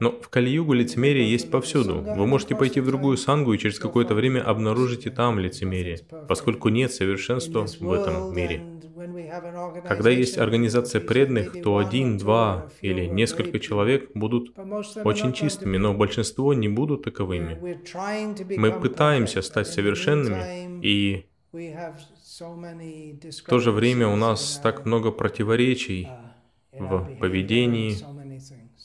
но 0.00 0.10
в 0.10 0.28
Кали-югу 0.28 0.72
лицемерие 0.72 1.30
есть 1.30 1.50
повсюду. 1.50 2.00
Вы 2.00 2.26
можете 2.26 2.56
пойти 2.56 2.80
в 2.80 2.86
другую 2.86 3.16
сангу 3.16 3.52
и 3.52 3.58
через 3.58 3.78
какое-то 3.78 4.14
время 4.14 4.42
обнаружите 4.42 5.10
там 5.10 5.38
лицемерие, 5.38 6.00
поскольку 6.28 6.68
нет 6.68 6.92
совершенства 6.92 7.66
в 7.80 7.92
этом 7.92 8.34
мире. 8.34 8.73
Когда 9.88 10.10
есть 10.10 10.38
организация 10.38 11.00
преданных, 11.00 11.62
то 11.62 11.78
один, 11.78 12.18
два 12.18 12.68
или 12.80 13.06
несколько 13.06 13.58
человек 13.58 14.10
будут 14.14 14.54
очень 15.04 15.32
чистыми, 15.32 15.76
но 15.76 15.94
большинство 15.94 16.54
не 16.54 16.68
будут 16.68 17.04
таковыми. 17.04 17.58
Мы 18.56 18.72
пытаемся 18.72 19.42
стать 19.42 19.66
совершенными, 19.66 20.80
и 20.82 21.26
в 21.52 23.48
то 23.48 23.58
же 23.58 23.70
время 23.70 24.08
у 24.08 24.16
нас 24.16 24.58
так 24.62 24.84
много 24.84 25.10
противоречий 25.10 26.08
в 26.72 27.16
поведении 27.20 27.96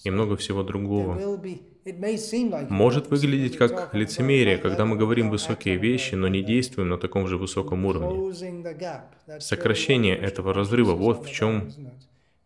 и 0.03 0.11
много 0.11 0.35
всего 0.37 0.63
другого. 0.63 1.41
Может 2.69 3.09
выглядеть 3.09 3.57
как 3.57 3.93
лицемерие, 3.93 4.57
когда 4.57 4.85
мы 4.85 4.95
говорим 4.95 5.29
высокие 5.29 5.77
вещи, 5.77 6.15
но 6.15 6.27
не 6.27 6.41
действуем 6.41 6.89
на 6.89 6.97
таком 6.97 7.27
же 7.27 7.37
высоком 7.37 7.85
уровне. 7.85 8.33
Сокращение 9.39 10.15
этого 10.17 10.53
разрыва, 10.53 10.93
вот 10.93 11.25
в 11.25 11.31
чем 11.31 11.71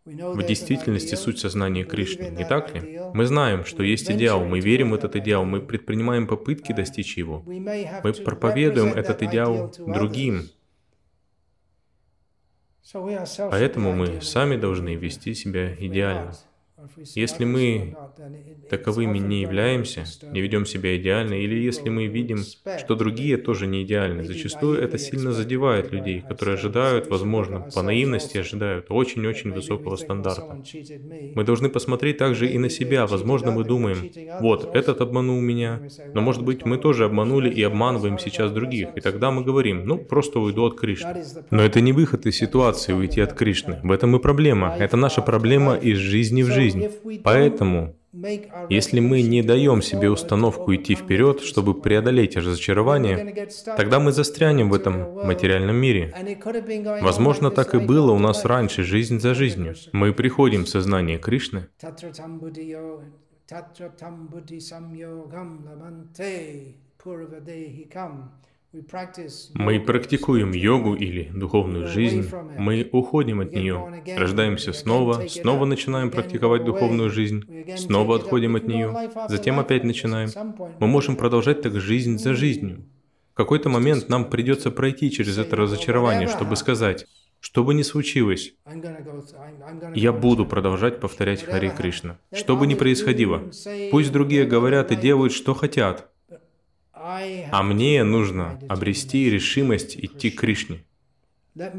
в 0.04 0.42
действительности 0.42 1.14
суть 1.14 1.38
сознания 1.38 1.84
Кришны, 1.84 2.28
не 2.28 2.44
так 2.44 2.74
ли? 2.74 3.00
Мы 3.14 3.24
знаем, 3.26 3.64
что 3.64 3.82
есть 3.82 4.10
идеал, 4.10 4.44
мы 4.44 4.60
верим 4.60 4.90
в 4.90 4.94
этот 4.94 5.16
идеал, 5.16 5.44
мы 5.44 5.60
предпринимаем 5.60 6.26
попытки 6.26 6.72
достичь 6.72 7.16
его. 7.16 7.42
Мы 7.46 8.12
проповедуем 8.24 8.92
этот 8.92 9.22
идеал 9.22 9.72
другим. 9.78 10.50
Поэтому 12.92 13.92
мы 13.92 14.20
сами 14.20 14.56
должны 14.56 14.94
вести 14.94 15.34
себя 15.34 15.74
идеально. 15.74 16.34
Если 17.14 17.44
мы 17.44 17.96
таковыми 18.70 19.18
не 19.18 19.42
являемся, 19.42 20.04
не 20.32 20.40
ведем 20.40 20.66
себя 20.66 20.96
идеально, 20.96 21.34
или 21.34 21.56
если 21.56 21.88
мы 21.88 22.06
видим, 22.06 22.38
что 22.78 22.94
другие 22.94 23.36
тоже 23.36 23.66
не 23.66 23.82
идеальны, 23.82 24.24
зачастую 24.24 24.80
это 24.80 24.98
сильно 24.98 25.32
задевает 25.32 25.92
людей, 25.92 26.22
которые 26.28 26.54
ожидают, 26.54 27.08
возможно, 27.08 27.68
по 27.74 27.82
наивности 27.82 28.38
ожидают 28.38 28.86
очень-очень 28.88 29.52
высокого 29.52 29.96
стандарта. 29.96 30.62
Мы 31.34 31.44
должны 31.44 31.68
посмотреть 31.68 32.18
также 32.18 32.48
и 32.48 32.58
на 32.58 32.70
себя. 32.70 33.06
Возможно, 33.06 33.50
мы 33.50 33.64
думаем, 33.64 34.10
вот, 34.40 34.74
этот 34.74 35.00
обманул 35.00 35.40
меня, 35.40 35.80
но 36.14 36.20
может 36.20 36.42
быть 36.42 36.64
мы 36.64 36.78
тоже 36.78 37.04
обманули 37.04 37.50
и 37.50 37.62
обманываем 37.62 38.18
сейчас 38.18 38.50
других, 38.50 38.88
и 38.96 39.00
тогда 39.00 39.30
мы 39.30 39.42
говорим, 39.42 39.86
ну, 39.86 39.98
просто 39.98 40.38
уйду 40.40 40.64
от 40.64 40.78
Кришны. 40.78 41.24
Но 41.50 41.62
это 41.62 41.80
не 41.80 41.92
выход 41.92 42.26
из 42.26 42.36
ситуации 42.36 42.92
уйти 42.92 43.20
от 43.20 43.34
Кришны. 43.34 43.80
В 43.82 43.90
этом 43.90 44.16
и 44.16 44.18
проблема. 44.20 44.74
Это 44.78 44.96
наша 44.96 45.22
проблема 45.22 45.74
из 45.74 45.98
жизни 45.98 46.42
в 46.42 46.48
жизнь 46.48 46.73
жизнь. 46.74 47.20
Поэтому, 47.22 47.94
если 48.68 49.00
мы 49.00 49.22
не 49.22 49.42
даем 49.42 49.82
себе 49.82 50.10
установку 50.10 50.74
идти 50.74 50.94
вперед, 50.94 51.40
чтобы 51.40 51.74
преодолеть 51.74 52.36
разочарование, 52.36 53.48
тогда 53.76 54.00
мы 54.00 54.12
застрянем 54.12 54.70
в 54.70 54.74
этом 54.74 55.26
материальном 55.26 55.76
мире. 55.76 56.14
Возможно, 57.02 57.50
так 57.50 57.74
и 57.74 57.78
было 57.78 58.12
у 58.12 58.18
нас 58.18 58.44
раньше, 58.44 58.82
жизнь 58.82 59.20
за 59.20 59.34
жизнью. 59.34 59.74
Мы 59.92 60.12
приходим 60.12 60.64
в 60.64 60.68
сознание 60.68 61.18
Кришны, 61.18 61.68
мы 69.54 69.80
практикуем 69.80 70.52
йогу 70.52 70.94
или 70.94 71.30
духовную 71.32 71.86
жизнь, 71.86 72.28
мы 72.58 72.88
уходим 72.92 73.40
от 73.40 73.52
нее, 73.52 74.02
рождаемся 74.16 74.72
снова, 74.72 75.28
снова 75.28 75.64
начинаем 75.64 76.10
практиковать 76.10 76.64
духовную 76.64 77.10
жизнь, 77.10 77.44
снова 77.76 78.16
отходим 78.16 78.56
от 78.56 78.66
нее, 78.66 79.10
затем 79.28 79.60
опять 79.60 79.84
начинаем. 79.84 80.30
Мы 80.80 80.86
можем 80.86 81.16
продолжать 81.16 81.62
так 81.62 81.80
жизнь 81.80 82.18
за 82.18 82.34
жизнью. 82.34 82.84
В 83.32 83.36
какой-то 83.36 83.68
момент 83.68 84.08
нам 84.08 84.30
придется 84.30 84.70
пройти 84.70 85.10
через 85.10 85.38
это 85.38 85.56
разочарование, 85.56 86.28
чтобы 86.28 86.56
сказать, 86.56 87.06
что 87.40 87.62
бы 87.62 87.74
ни 87.74 87.82
случилось, 87.82 88.54
я 89.94 90.12
буду 90.12 90.46
продолжать 90.46 90.98
повторять 90.98 91.42
Хари 91.42 91.68
Кришна. 91.68 92.16
Что 92.32 92.56
бы 92.56 92.66
ни 92.66 92.74
происходило, 92.74 93.42
пусть 93.90 94.12
другие 94.12 94.46
говорят 94.46 94.92
и 94.92 94.96
делают, 94.96 95.32
что 95.32 95.52
хотят, 95.52 96.10
а 97.50 97.62
мне 97.62 98.02
нужно 98.02 98.58
обрести 98.68 99.28
решимость 99.28 99.96
идти 99.96 100.30
к 100.30 100.40
Кришне. 100.40 100.84
Дайте 101.54 101.76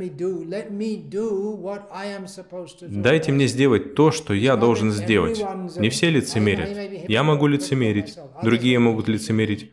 мне 3.31 3.47
сделать 3.47 3.95
то, 3.95 4.11
что 4.11 4.33
я 4.33 4.55
должен 4.55 4.91
сделать. 4.91 5.43
Не 5.77 5.89
все 5.89 6.11
лицемерят. 6.11 7.09
Я 7.09 7.23
могу 7.23 7.47
лицемерить, 7.47 8.17
другие 8.43 8.77
могут 8.79 9.07
лицемерить. 9.07 9.71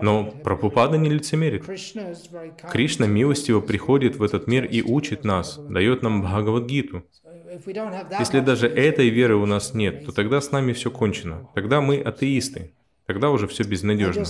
Но 0.00 0.30
Прабхупада 0.44 0.96
не 0.96 1.10
лицемерит. 1.10 1.66
Кришна 1.66 3.06
милостиво 3.06 3.60
приходит 3.60 4.16
в 4.16 4.22
этот 4.22 4.46
мир 4.46 4.64
и 4.64 4.80
учит 4.80 5.24
нас, 5.24 5.58
дает 5.58 6.02
нам 6.02 6.22
Бхагавадгиту. 6.22 7.02
Если 8.18 8.40
даже 8.40 8.68
этой 8.68 9.08
веры 9.08 9.36
у 9.36 9.44
нас 9.44 9.74
нет, 9.74 10.06
то 10.06 10.12
тогда 10.12 10.40
с 10.40 10.52
нами 10.52 10.72
все 10.72 10.90
кончено. 10.90 11.48
Тогда 11.54 11.80
мы 11.80 12.00
атеисты. 12.00 12.72
Тогда 13.06 13.30
уже 13.30 13.46
все 13.46 13.62
безнадежно. 13.64 14.24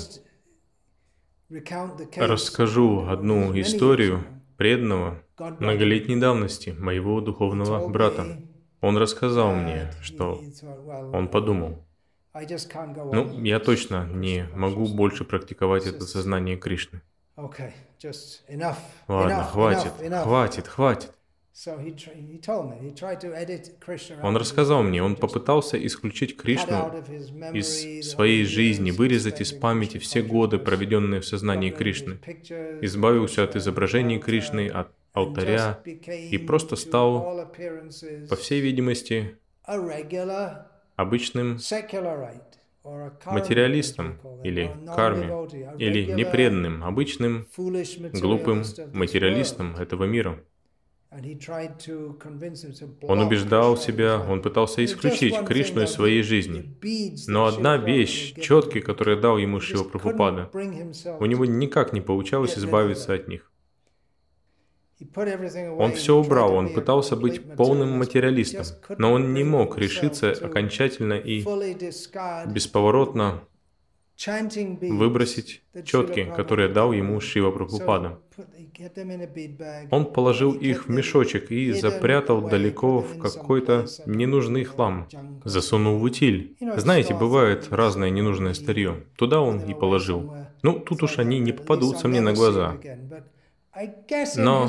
Расскажу 2.17 3.07
одну 3.09 3.59
историю 3.61 4.25
преданного 4.57 5.23
многолетней 5.39 6.17
давности, 6.17 6.71
моего 6.71 7.21
духовного 7.21 7.89
брата. 7.89 8.43
Он 8.81 8.97
рассказал 8.99 9.55
мне, 9.55 9.91
что 10.03 10.43
он 11.13 11.29
подумал, 11.29 11.85
ну, 12.35 13.43
я 13.43 13.59
точно 13.61 14.07
не 14.07 14.47
могу 14.55 14.87
больше 14.87 15.25
практиковать 15.25 15.87
это 15.87 16.05
сознание 16.05 16.57
Кришны. 16.59 17.01
Ладно, 19.09 19.45
хватит, 19.45 19.93
хватит, 20.23 20.69
хватит. 20.69 21.13
Он 24.23 24.37
рассказал 24.37 24.83
мне, 24.83 25.03
он 25.03 25.17
попытался 25.17 25.87
исключить 25.87 26.37
Кришну 26.37 26.93
из 27.55 28.11
своей 28.11 28.45
жизни, 28.45 28.91
вырезать 28.91 29.41
из 29.41 29.53
памяти 29.53 29.97
все 29.97 30.21
годы, 30.23 30.59
проведенные 30.59 31.23
в 31.23 31.27
сознании 31.27 31.71
Кришны, 31.71 32.19
избавился 32.83 33.43
от 33.43 33.57
изображений 33.57 34.19
Кришны, 34.19 34.69
от 34.69 34.89
алтаря 35.15 35.81
и 35.85 36.37
просто 36.37 36.77
стал, 36.77 37.49
по 38.29 38.37
всей 38.37 38.61
видимости, 38.61 39.39
обычным 40.97 41.59
материалистом 43.25 44.19
или 44.45 44.71
карме, 44.95 45.27
или 45.79 46.05
непреданным, 46.13 46.85
обычным, 46.85 47.49
глупым 47.57 48.63
материалистом 48.93 49.75
этого 49.77 50.05
мира. 50.05 50.39
Он 53.03 53.21
убеждал 53.21 53.77
себя, 53.77 54.21
он 54.21 54.43
пытался 54.43 54.85
исключить 54.85 55.39
Кришну 55.47 55.83
из 55.83 55.91
своей 55.91 56.23
жизни. 56.23 56.77
Но 57.29 57.47
одна 57.47 57.77
вещь, 57.77 58.35
четкий, 58.35 58.81
которую 58.81 59.21
дал 59.21 59.39
ему 59.39 59.61
Шива 59.61 59.85
Прабхупада, 59.85 60.51
у 60.53 61.27
него 61.27 61.45
никак 61.45 61.93
не 61.93 62.01
получалось 62.01 62.59
избавиться 62.59 63.15
от 63.15 63.29
них. 63.29 63.51
Он 65.79 65.93
все 65.93 66.17
убрал, 66.17 66.55
он 66.55 66.73
пытался 66.73 67.17
быть 67.17 67.55
полным 67.55 67.99
материалистом, 67.99 68.65
но 68.97 69.13
он 69.13 69.35
не 69.35 69.45
мог 69.45 69.77
решиться 69.79 70.33
окончательно 70.33 71.15
и 71.15 71.45
бесповоротно 72.51 73.43
выбросить 74.81 75.63
четки, 75.85 76.33
которые 76.37 76.69
дал 76.69 76.93
ему 76.93 77.21
Шива 77.21 77.51
Прабхупада. 77.51 78.19
Он 79.91 80.13
положил 80.13 80.53
их 80.53 80.87
в 80.87 80.91
мешочек 80.91 81.51
и 81.51 81.73
запрятал 81.73 82.49
далеко 82.49 83.01
в 83.01 83.19
какой-то 83.19 83.87
ненужный 84.07 84.65
хлам, 84.65 85.09
засунул 85.45 85.99
в 85.99 86.03
утиль. 86.03 86.57
Знаете, 86.77 87.15
бывает 87.15 87.69
разное 87.71 88.11
ненужное 88.11 88.55
старье. 88.55 89.05
Туда 89.17 89.41
он 89.41 89.61
и 89.61 89.75
положил. 89.75 90.35
Ну, 90.63 90.79
тут 90.79 91.03
уж 91.03 91.19
они 91.19 91.39
не 91.39 91.53
попадутся 91.53 92.09
мне 92.09 92.21
на 92.21 92.33
глаза. 92.33 92.77
Но 94.37 94.69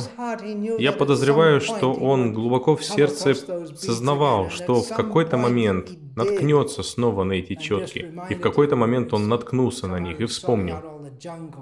я 0.78 0.92
подозреваю, 0.92 1.62
что 1.62 1.94
он 1.94 2.34
глубоко 2.34 2.76
в 2.76 2.84
сердце 2.84 3.36
сознавал, 3.76 4.50
что 4.50 4.82
в 4.82 4.90
какой-то 4.90 5.38
момент 5.38 5.92
наткнется 6.16 6.84
снова 6.84 7.24
на 7.24 7.34
эти 7.34 7.56
четки, 7.56 8.12
и 8.30 8.36
в 8.36 8.42
какой-то 8.42 8.76
момент 8.76 9.14
он 9.14 9.30
наткнулся 9.30 9.88
на 9.88 10.00
них 10.00 10.20
и 10.20 10.26
вспомнил. 10.26 10.78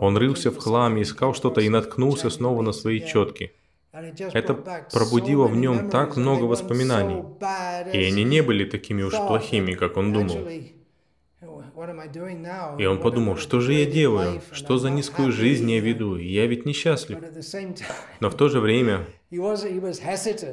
Он 0.01 0.17
рылся 0.17 0.51
в 0.51 0.57
хламе, 0.57 1.03
искал 1.03 1.33
что-то 1.33 1.61
и 1.61 1.69
наткнулся 1.69 2.29
снова 2.29 2.61
на 2.61 2.71
свои 2.71 2.99
четки. 3.05 3.53
Это 4.33 4.53
пробудило 4.91 5.47
в 5.47 5.55
нем 5.55 5.89
так 5.89 6.17
много 6.17 6.43
воспоминаний, 6.43 7.23
и 7.93 8.03
они 8.03 8.23
не 8.23 8.41
были 8.41 8.65
такими 8.65 9.03
уж 9.03 9.13
плохими, 9.13 9.73
как 9.73 9.97
он 9.97 10.11
думал. 10.11 10.47
И 12.77 12.85
он 12.85 12.99
подумал, 13.01 13.35
что 13.37 13.59
же 13.59 13.73
я 13.73 13.85
делаю? 13.85 14.41
Что 14.51 14.77
за 14.77 14.89
низкую 14.89 15.31
жизнь 15.31 15.69
я 15.69 15.79
веду? 15.79 16.15
Я 16.15 16.47
ведь 16.47 16.65
несчастлив. 16.65 17.19
Но 18.19 18.29
в 18.29 18.35
то 18.35 18.47
же 18.47 18.59
время 18.59 19.05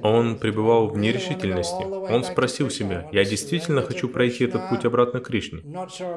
он 0.02 0.38
пребывал 0.38 0.88
в 0.88 0.98
нерешительности. 0.98 1.84
Он 1.84 2.24
спросил 2.24 2.70
себя, 2.70 3.08
я 3.12 3.24
действительно 3.24 3.82
хочу 3.82 4.08
пройти 4.08 4.44
этот 4.44 4.68
путь 4.68 4.84
обратно 4.84 5.20
к 5.20 5.26
Кришне? 5.26 5.62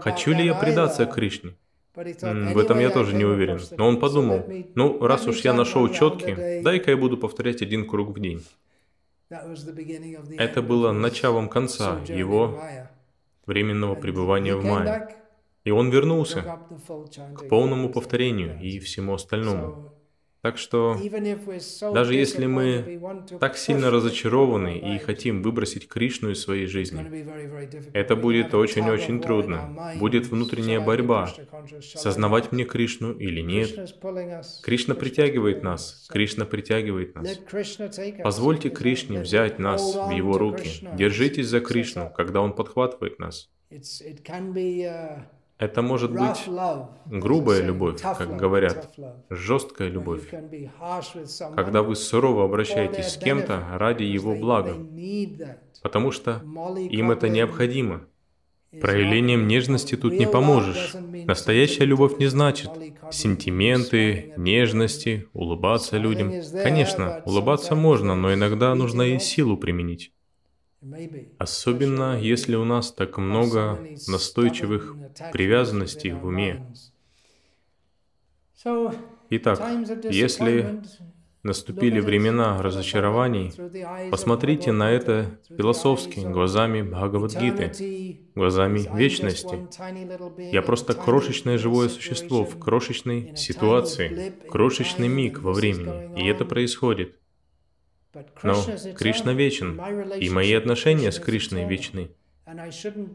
Хочу 0.02 0.32
ли 0.32 0.46
я 0.46 0.56
предаться 0.56 1.06
Кришне? 1.06 1.54
В 1.96 2.58
этом 2.58 2.80
я 2.80 2.90
тоже 2.90 3.16
не 3.16 3.26
уверен. 3.26 3.60
Но 3.78 3.88
он 3.88 4.00
подумал, 4.00 4.44
ну, 4.76 5.00
раз 5.06 5.28
уж 5.28 5.42
я 5.42 5.54
нашел 5.54 5.88
четки, 5.90 6.62
дай-ка 6.64 6.92
я 6.92 6.98
буду 6.98 7.18
повторять 7.18 7.62
один 7.62 7.88
круг 7.88 8.10
в 8.10 8.20
день. 8.20 8.44
Это 10.38 10.62
было 10.62 10.92
началом 10.92 11.50
конца 11.50 12.00
его 12.08 12.62
временного 13.46 13.96
пребывания 13.96 14.56
в 14.56 14.64
мае. 14.64 15.16
И 15.64 15.72
он 15.72 15.90
вернулся 15.90 16.60
к 17.36 17.48
полному 17.50 17.90
повторению 17.90 18.60
и 18.62 18.80
всему 18.80 19.14
остальному. 19.14 19.94
Так 20.46 20.60
что 20.60 20.96
даже 21.92 22.14
если 22.14 22.46
мы 22.46 23.02
так 23.40 23.58
сильно 23.58 23.90
разочарованы 23.90 24.78
и 24.78 25.00
хотим 25.00 25.42
выбросить 25.42 25.88
Кришну 25.88 26.30
из 26.30 26.42
своей 26.44 26.68
жизни, 26.68 27.04
это 27.94 28.16
будет 28.16 28.54
очень-очень 28.54 29.22
трудно. 29.22 29.96
Будет 29.96 30.28
внутренняя 30.28 30.80
борьба, 30.80 31.34
сознавать 31.82 32.52
мне 32.52 32.64
Кришну 32.64 33.14
или 33.14 33.42
нет. 33.42 33.72
Кришна 34.62 34.94
притягивает 34.94 35.64
нас, 35.64 36.08
Кришна 36.12 36.46
притягивает 36.46 37.16
нас. 37.16 37.40
Позвольте 38.24 38.70
Кришне 38.70 39.22
взять 39.22 39.58
нас 39.58 39.96
в 39.96 40.12
Его 40.12 40.38
руки. 40.38 40.88
Держитесь 40.94 41.48
за 41.48 41.60
Кришну, 41.60 42.14
когда 42.16 42.42
Он 42.42 42.54
подхватывает 42.54 43.18
нас. 43.18 43.50
Это 45.58 45.82
может 45.82 46.12
быть 46.12 46.50
грубая 47.06 47.62
любовь, 47.62 48.02
как 48.02 48.36
говорят, 48.36 48.94
жесткая 49.30 49.90
любовь, 49.90 50.30
когда 51.56 51.82
вы 51.82 51.96
сурово 51.96 52.44
обращаетесь 52.44 53.14
с 53.14 53.18
кем-то 53.18 53.64
ради 53.74 54.04
его 54.04 54.36
блага, 54.36 54.76
потому 55.82 56.12
что 56.12 56.42
им 56.90 57.12
это 57.12 57.30
необходимо. 57.30 58.06
Проявлением 58.82 59.48
нежности 59.48 59.96
тут 59.96 60.14
не 60.14 60.28
поможешь. 60.28 60.94
Настоящая 61.26 61.86
любовь 61.86 62.18
не 62.20 62.28
значит 62.28 62.70
сентименты, 63.10 64.34
нежности, 64.36 65.28
улыбаться 65.32 65.98
людям. 65.98 66.34
Конечно, 66.62 67.22
улыбаться 67.26 67.76
можно, 67.76 68.16
но 68.16 68.34
иногда 68.34 68.76
нужно 68.76 69.04
и 69.04 69.20
силу 69.20 69.56
применить. 69.56 70.12
Особенно, 71.40 72.20
если 72.20 72.56
у 72.56 72.64
нас 72.64 72.92
так 72.92 73.18
много 73.18 73.80
настойчивых 74.08 74.96
привязанностей 75.32 76.12
в 76.12 76.26
уме. 76.26 76.66
Итак, 79.30 79.62
если 80.10 80.82
наступили 81.44 82.00
времена 82.00 82.62
разочарований, 82.62 83.54
посмотрите 84.12 84.72
на 84.72 84.92
это 84.92 85.40
философски, 85.50 86.20
глазами 86.20 86.82
Бхагавадгиты, 86.82 88.20
глазами 88.36 88.82
вечности. 88.96 89.68
Я 90.52 90.62
просто 90.62 90.94
крошечное 90.94 91.58
живое 91.58 91.90
существо 91.90 92.46
в 92.46 92.60
крошечной 92.60 93.36
ситуации, 93.36 94.34
крошечный 94.48 95.08
миг 95.08 95.40
во 95.40 95.54
времени, 95.54 96.20
и 96.20 96.28
это 96.28 96.46
происходит. 96.46 97.16
Но 98.44 98.64
Кришна 98.96 99.34
вечен, 99.34 99.80
и 100.20 100.30
мои 100.30 100.54
отношения 100.54 101.12
с 101.12 101.20
Кришной 101.20 101.66
вечны. 101.66 102.12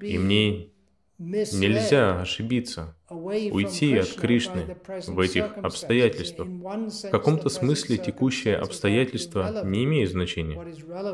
И 0.03 0.19
мне 0.19 0.71
нельзя 1.19 2.21
ошибиться, 2.21 2.97
уйти 3.09 3.97
от 3.97 4.09
Кришны 4.15 4.77
в 5.07 5.21
этих 5.21 5.57
обстоятельствах. 5.59 6.49
В 6.49 7.11
каком-то 7.11 7.49
смысле 7.49 7.99
текущее 7.99 8.57
обстоятельство 8.57 9.65
не 9.65 9.85
имеет 9.85 10.11
значения. 10.11 10.59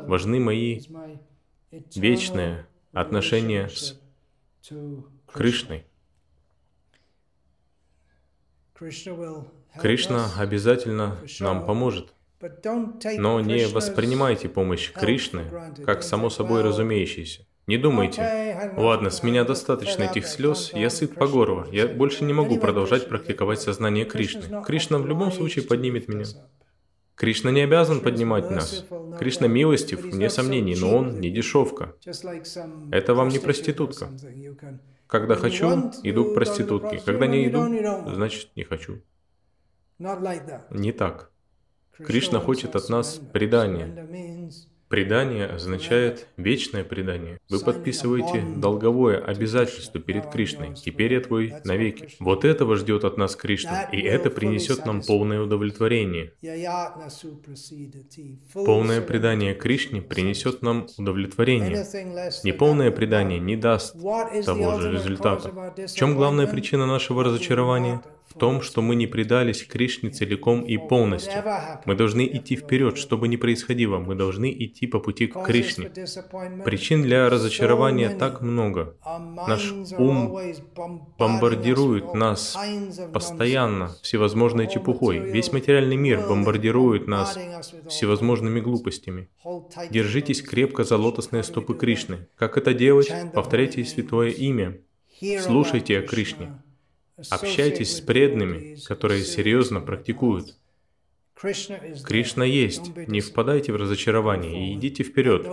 Важны 0.06 0.40
мои 0.40 0.80
вечные 1.94 2.66
отношения 2.92 3.68
с 3.68 4.00
Кришной. 5.32 5.84
Кришна 9.80 10.30
обязательно 10.38 11.18
нам 11.40 11.66
поможет. 11.66 12.15
Но 13.18 13.40
не 13.40 13.66
воспринимайте 13.66 14.48
помощь 14.48 14.92
Кришны 14.92 15.44
как 15.84 16.02
само 16.02 16.30
собой 16.30 16.62
разумеющейся. 16.62 17.46
Не 17.66 17.78
думайте, 17.78 18.72
ладно, 18.76 19.10
с 19.10 19.24
меня 19.24 19.42
достаточно 19.42 20.04
этих 20.04 20.26
слез, 20.28 20.70
я 20.72 20.88
сыт 20.88 21.14
по 21.14 21.26
горло, 21.26 21.66
я 21.72 21.88
больше 21.88 22.22
не 22.24 22.32
могу 22.32 22.58
продолжать 22.58 23.08
практиковать 23.08 23.60
сознание 23.60 24.04
Кришны. 24.04 24.62
Кришна 24.64 24.98
в 24.98 25.06
любом 25.06 25.32
случае 25.32 25.64
поднимет 25.64 26.06
меня. 26.06 26.24
Кришна 27.16 27.50
не 27.50 27.62
обязан 27.62 28.00
поднимать 28.00 28.50
нас. 28.50 28.84
Кришна 29.18 29.48
милостив, 29.48 30.02
вне 30.02 30.28
сомнений, 30.30 30.76
но 30.76 30.96
он 30.96 31.18
не 31.18 31.30
дешевка. 31.30 31.96
Это 32.92 33.14
вам 33.14 33.30
не 33.30 33.38
проститутка. 33.38 34.10
Когда 35.06 35.34
хочу, 35.34 35.90
иду 36.02 36.26
к 36.26 36.34
проститутке. 36.34 37.00
Когда 37.04 37.26
не 37.26 37.48
иду, 37.48 37.66
значит 38.12 38.50
не 38.54 38.64
хочу. 38.64 39.00
Не 39.98 40.92
так. 40.92 41.32
Кришна 41.98 42.40
хочет 42.40 42.76
от 42.76 42.88
нас 42.88 43.20
предания. 43.32 44.06
Предание 44.88 45.46
означает 45.46 46.28
вечное 46.36 46.84
предание. 46.84 47.40
Вы 47.48 47.58
подписываете 47.58 48.44
долговое 48.56 49.18
обязательство 49.18 50.00
перед 50.00 50.30
Кришной. 50.30 50.74
Теперь 50.74 51.14
я 51.14 51.20
твой 51.20 51.54
навеки. 51.64 52.10
Вот 52.20 52.44
этого 52.44 52.76
ждет 52.76 53.02
от 53.02 53.16
нас 53.16 53.34
Кришна, 53.34 53.82
и 53.90 54.00
это 54.00 54.30
принесет 54.30 54.86
нам 54.86 55.02
полное 55.02 55.40
удовлетворение. 55.40 56.32
Полное 58.54 59.00
предание 59.00 59.54
Кришне 59.54 60.02
принесет 60.02 60.62
нам 60.62 60.86
удовлетворение. 60.96 61.84
Неполное 62.44 62.92
предание 62.92 63.40
не 63.40 63.56
даст 63.56 63.96
того 64.44 64.78
же 64.78 64.92
результата. 64.92 65.74
В 65.76 65.94
чем 65.94 66.14
главная 66.14 66.46
причина 66.46 66.86
нашего 66.86 67.24
разочарования? 67.24 68.02
Том, 68.38 68.62
что 68.62 68.82
мы 68.82 68.94
не 68.96 69.06
предались 69.06 69.64
Кришне 69.64 70.10
целиком 70.10 70.62
и 70.62 70.76
полностью. 70.76 71.42
Мы 71.84 71.94
должны 71.94 72.26
идти 72.26 72.56
вперед, 72.56 72.98
что 72.98 73.16
бы 73.18 73.28
ни 73.28 73.36
происходило, 73.36 73.98
мы 73.98 74.14
должны 74.14 74.52
идти 74.52 74.86
по 74.86 75.00
пути 75.00 75.26
к 75.26 75.42
Кришне. 75.44 75.90
Причин 76.64 77.02
для 77.02 77.28
разочарования 77.28 78.10
так 78.10 78.40
много. 78.40 78.96
Наш 79.48 79.72
ум 79.98 80.36
бомбардирует 81.18 82.14
нас 82.14 82.56
постоянно 83.12 83.94
всевозможной 84.02 84.68
чепухой. 84.68 85.18
Весь 85.18 85.52
материальный 85.52 85.96
мир 85.96 86.26
бомбардирует 86.28 87.06
нас 87.06 87.38
всевозможными 87.88 88.60
глупостями. 88.60 89.28
Держитесь 89.90 90.42
крепко 90.42 90.84
за 90.84 90.96
лотосные 90.96 91.42
стопы 91.42 91.74
Кришны. 91.74 92.28
Как 92.36 92.56
это 92.56 92.74
делать? 92.74 93.12
Повторяйте 93.32 93.84
святое 93.84 94.30
имя. 94.30 94.78
Слушайте 95.40 95.98
о 95.98 96.02
Кришне. 96.02 96.62
Общайтесь 97.30 97.96
с 97.96 98.00
преданными, 98.00 98.76
которые 98.86 99.24
серьезно 99.24 99.80
практикуют. 99.80 100.56
Кришна 101.38 102.44
есть. 102.44 102.96
Не 102.96 103.20
впадайте 103.20 103.72
в 103.72 103.76
разочарование 103.76 104.70
и 104.70 104.74
идите 104.74 105.02
вперед. 105.02 105.46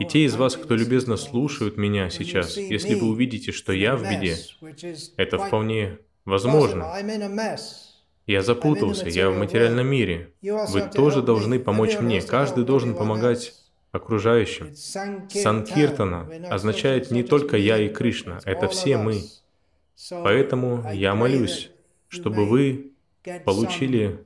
И 0.00 0.04
те 0.06 0.24
из 0.24 0.36
вас, 0.36 0.56
кто 0.56 0.74
любезно 0.74 1.16
слушают 1.16 1.76
меня 1.76 2.08
сейчас, 2.08 2.56
если 2.56 2.94
вы 2.94 3.08
увидите, 3.08 3.52
что 3.52 3.72
я 3.72 3.96
в 3.96 4.02
беде, 4.02 4.36
это 5.16 5.38
вполне 5.38 5.98
возможно. 6.24 6.94
Я 8.26 8.42
запутался, 8.42 9.08
я 9.08 9.30
в 9.30 9.38
материальном 9.38 9.86
мире. 9.86 10.32
Вы 10.42 10.82
тоже 10.94 11.22
должны 11.22 11.58
помочь 11.58 11.98
мне. 11.98 12.20
Каждый 12.22 12.64
должен 12.64 12.94
помогать 12.94 13.54
окружающим. 13.92 14.74
Санкиртана 14.74 16.28
означает 16.50 17.10
не 17.10 17.22
только 17.22 17.56
я 17.56 17.78
и 17.78 17.88
Кришна, 17.88 18.40
это 18.44 18.68
все 18.68 18.98
мы. 18.98 19.22
Поэтому 20.10 20.84
я 20.92 21.14
молюсь, 21.14 21.70
чтобы 22.08 22.46
вы 22.46 22.92
получили 23.44 24.24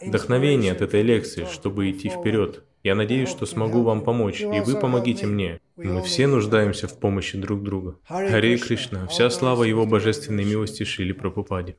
вдохновение 0.00 0.72
от 0.72 0.82
этой 0.82 1.02
лекции, 1.02 1.46
чтобы 1.50 1.90
идти 1.90 2.08
вперед. 2.08 2.64
Я 2.82 2.96
надеюсь, 2.96 3.28
что 3.28 3.46
смогу 3.46 3.82
вам 3.82 4.02
помочь, 4.02 4.40
и 4.40 4.60
вы 4.60 4.76
помогите 4.76 5.26
мне. 5.26 5.60
Мы 5.76 6.02
все 6.02 6.26
нуждаемся 6.26 6.88
в 6.88 6.98
помощи 6.98 7.38
друг 7.38 7.62
друга. 7.62 7.96
Харе 8.04 8.58
Кришна, 8.58 9.06
вся 9.06 9.30
слава 9.30 9.64
Его 9.64 9.86
божественной 9.86 10.44
милости 10.44 10.82
Шили 10.82 11.12
Прабхупаде. 11.12 11.76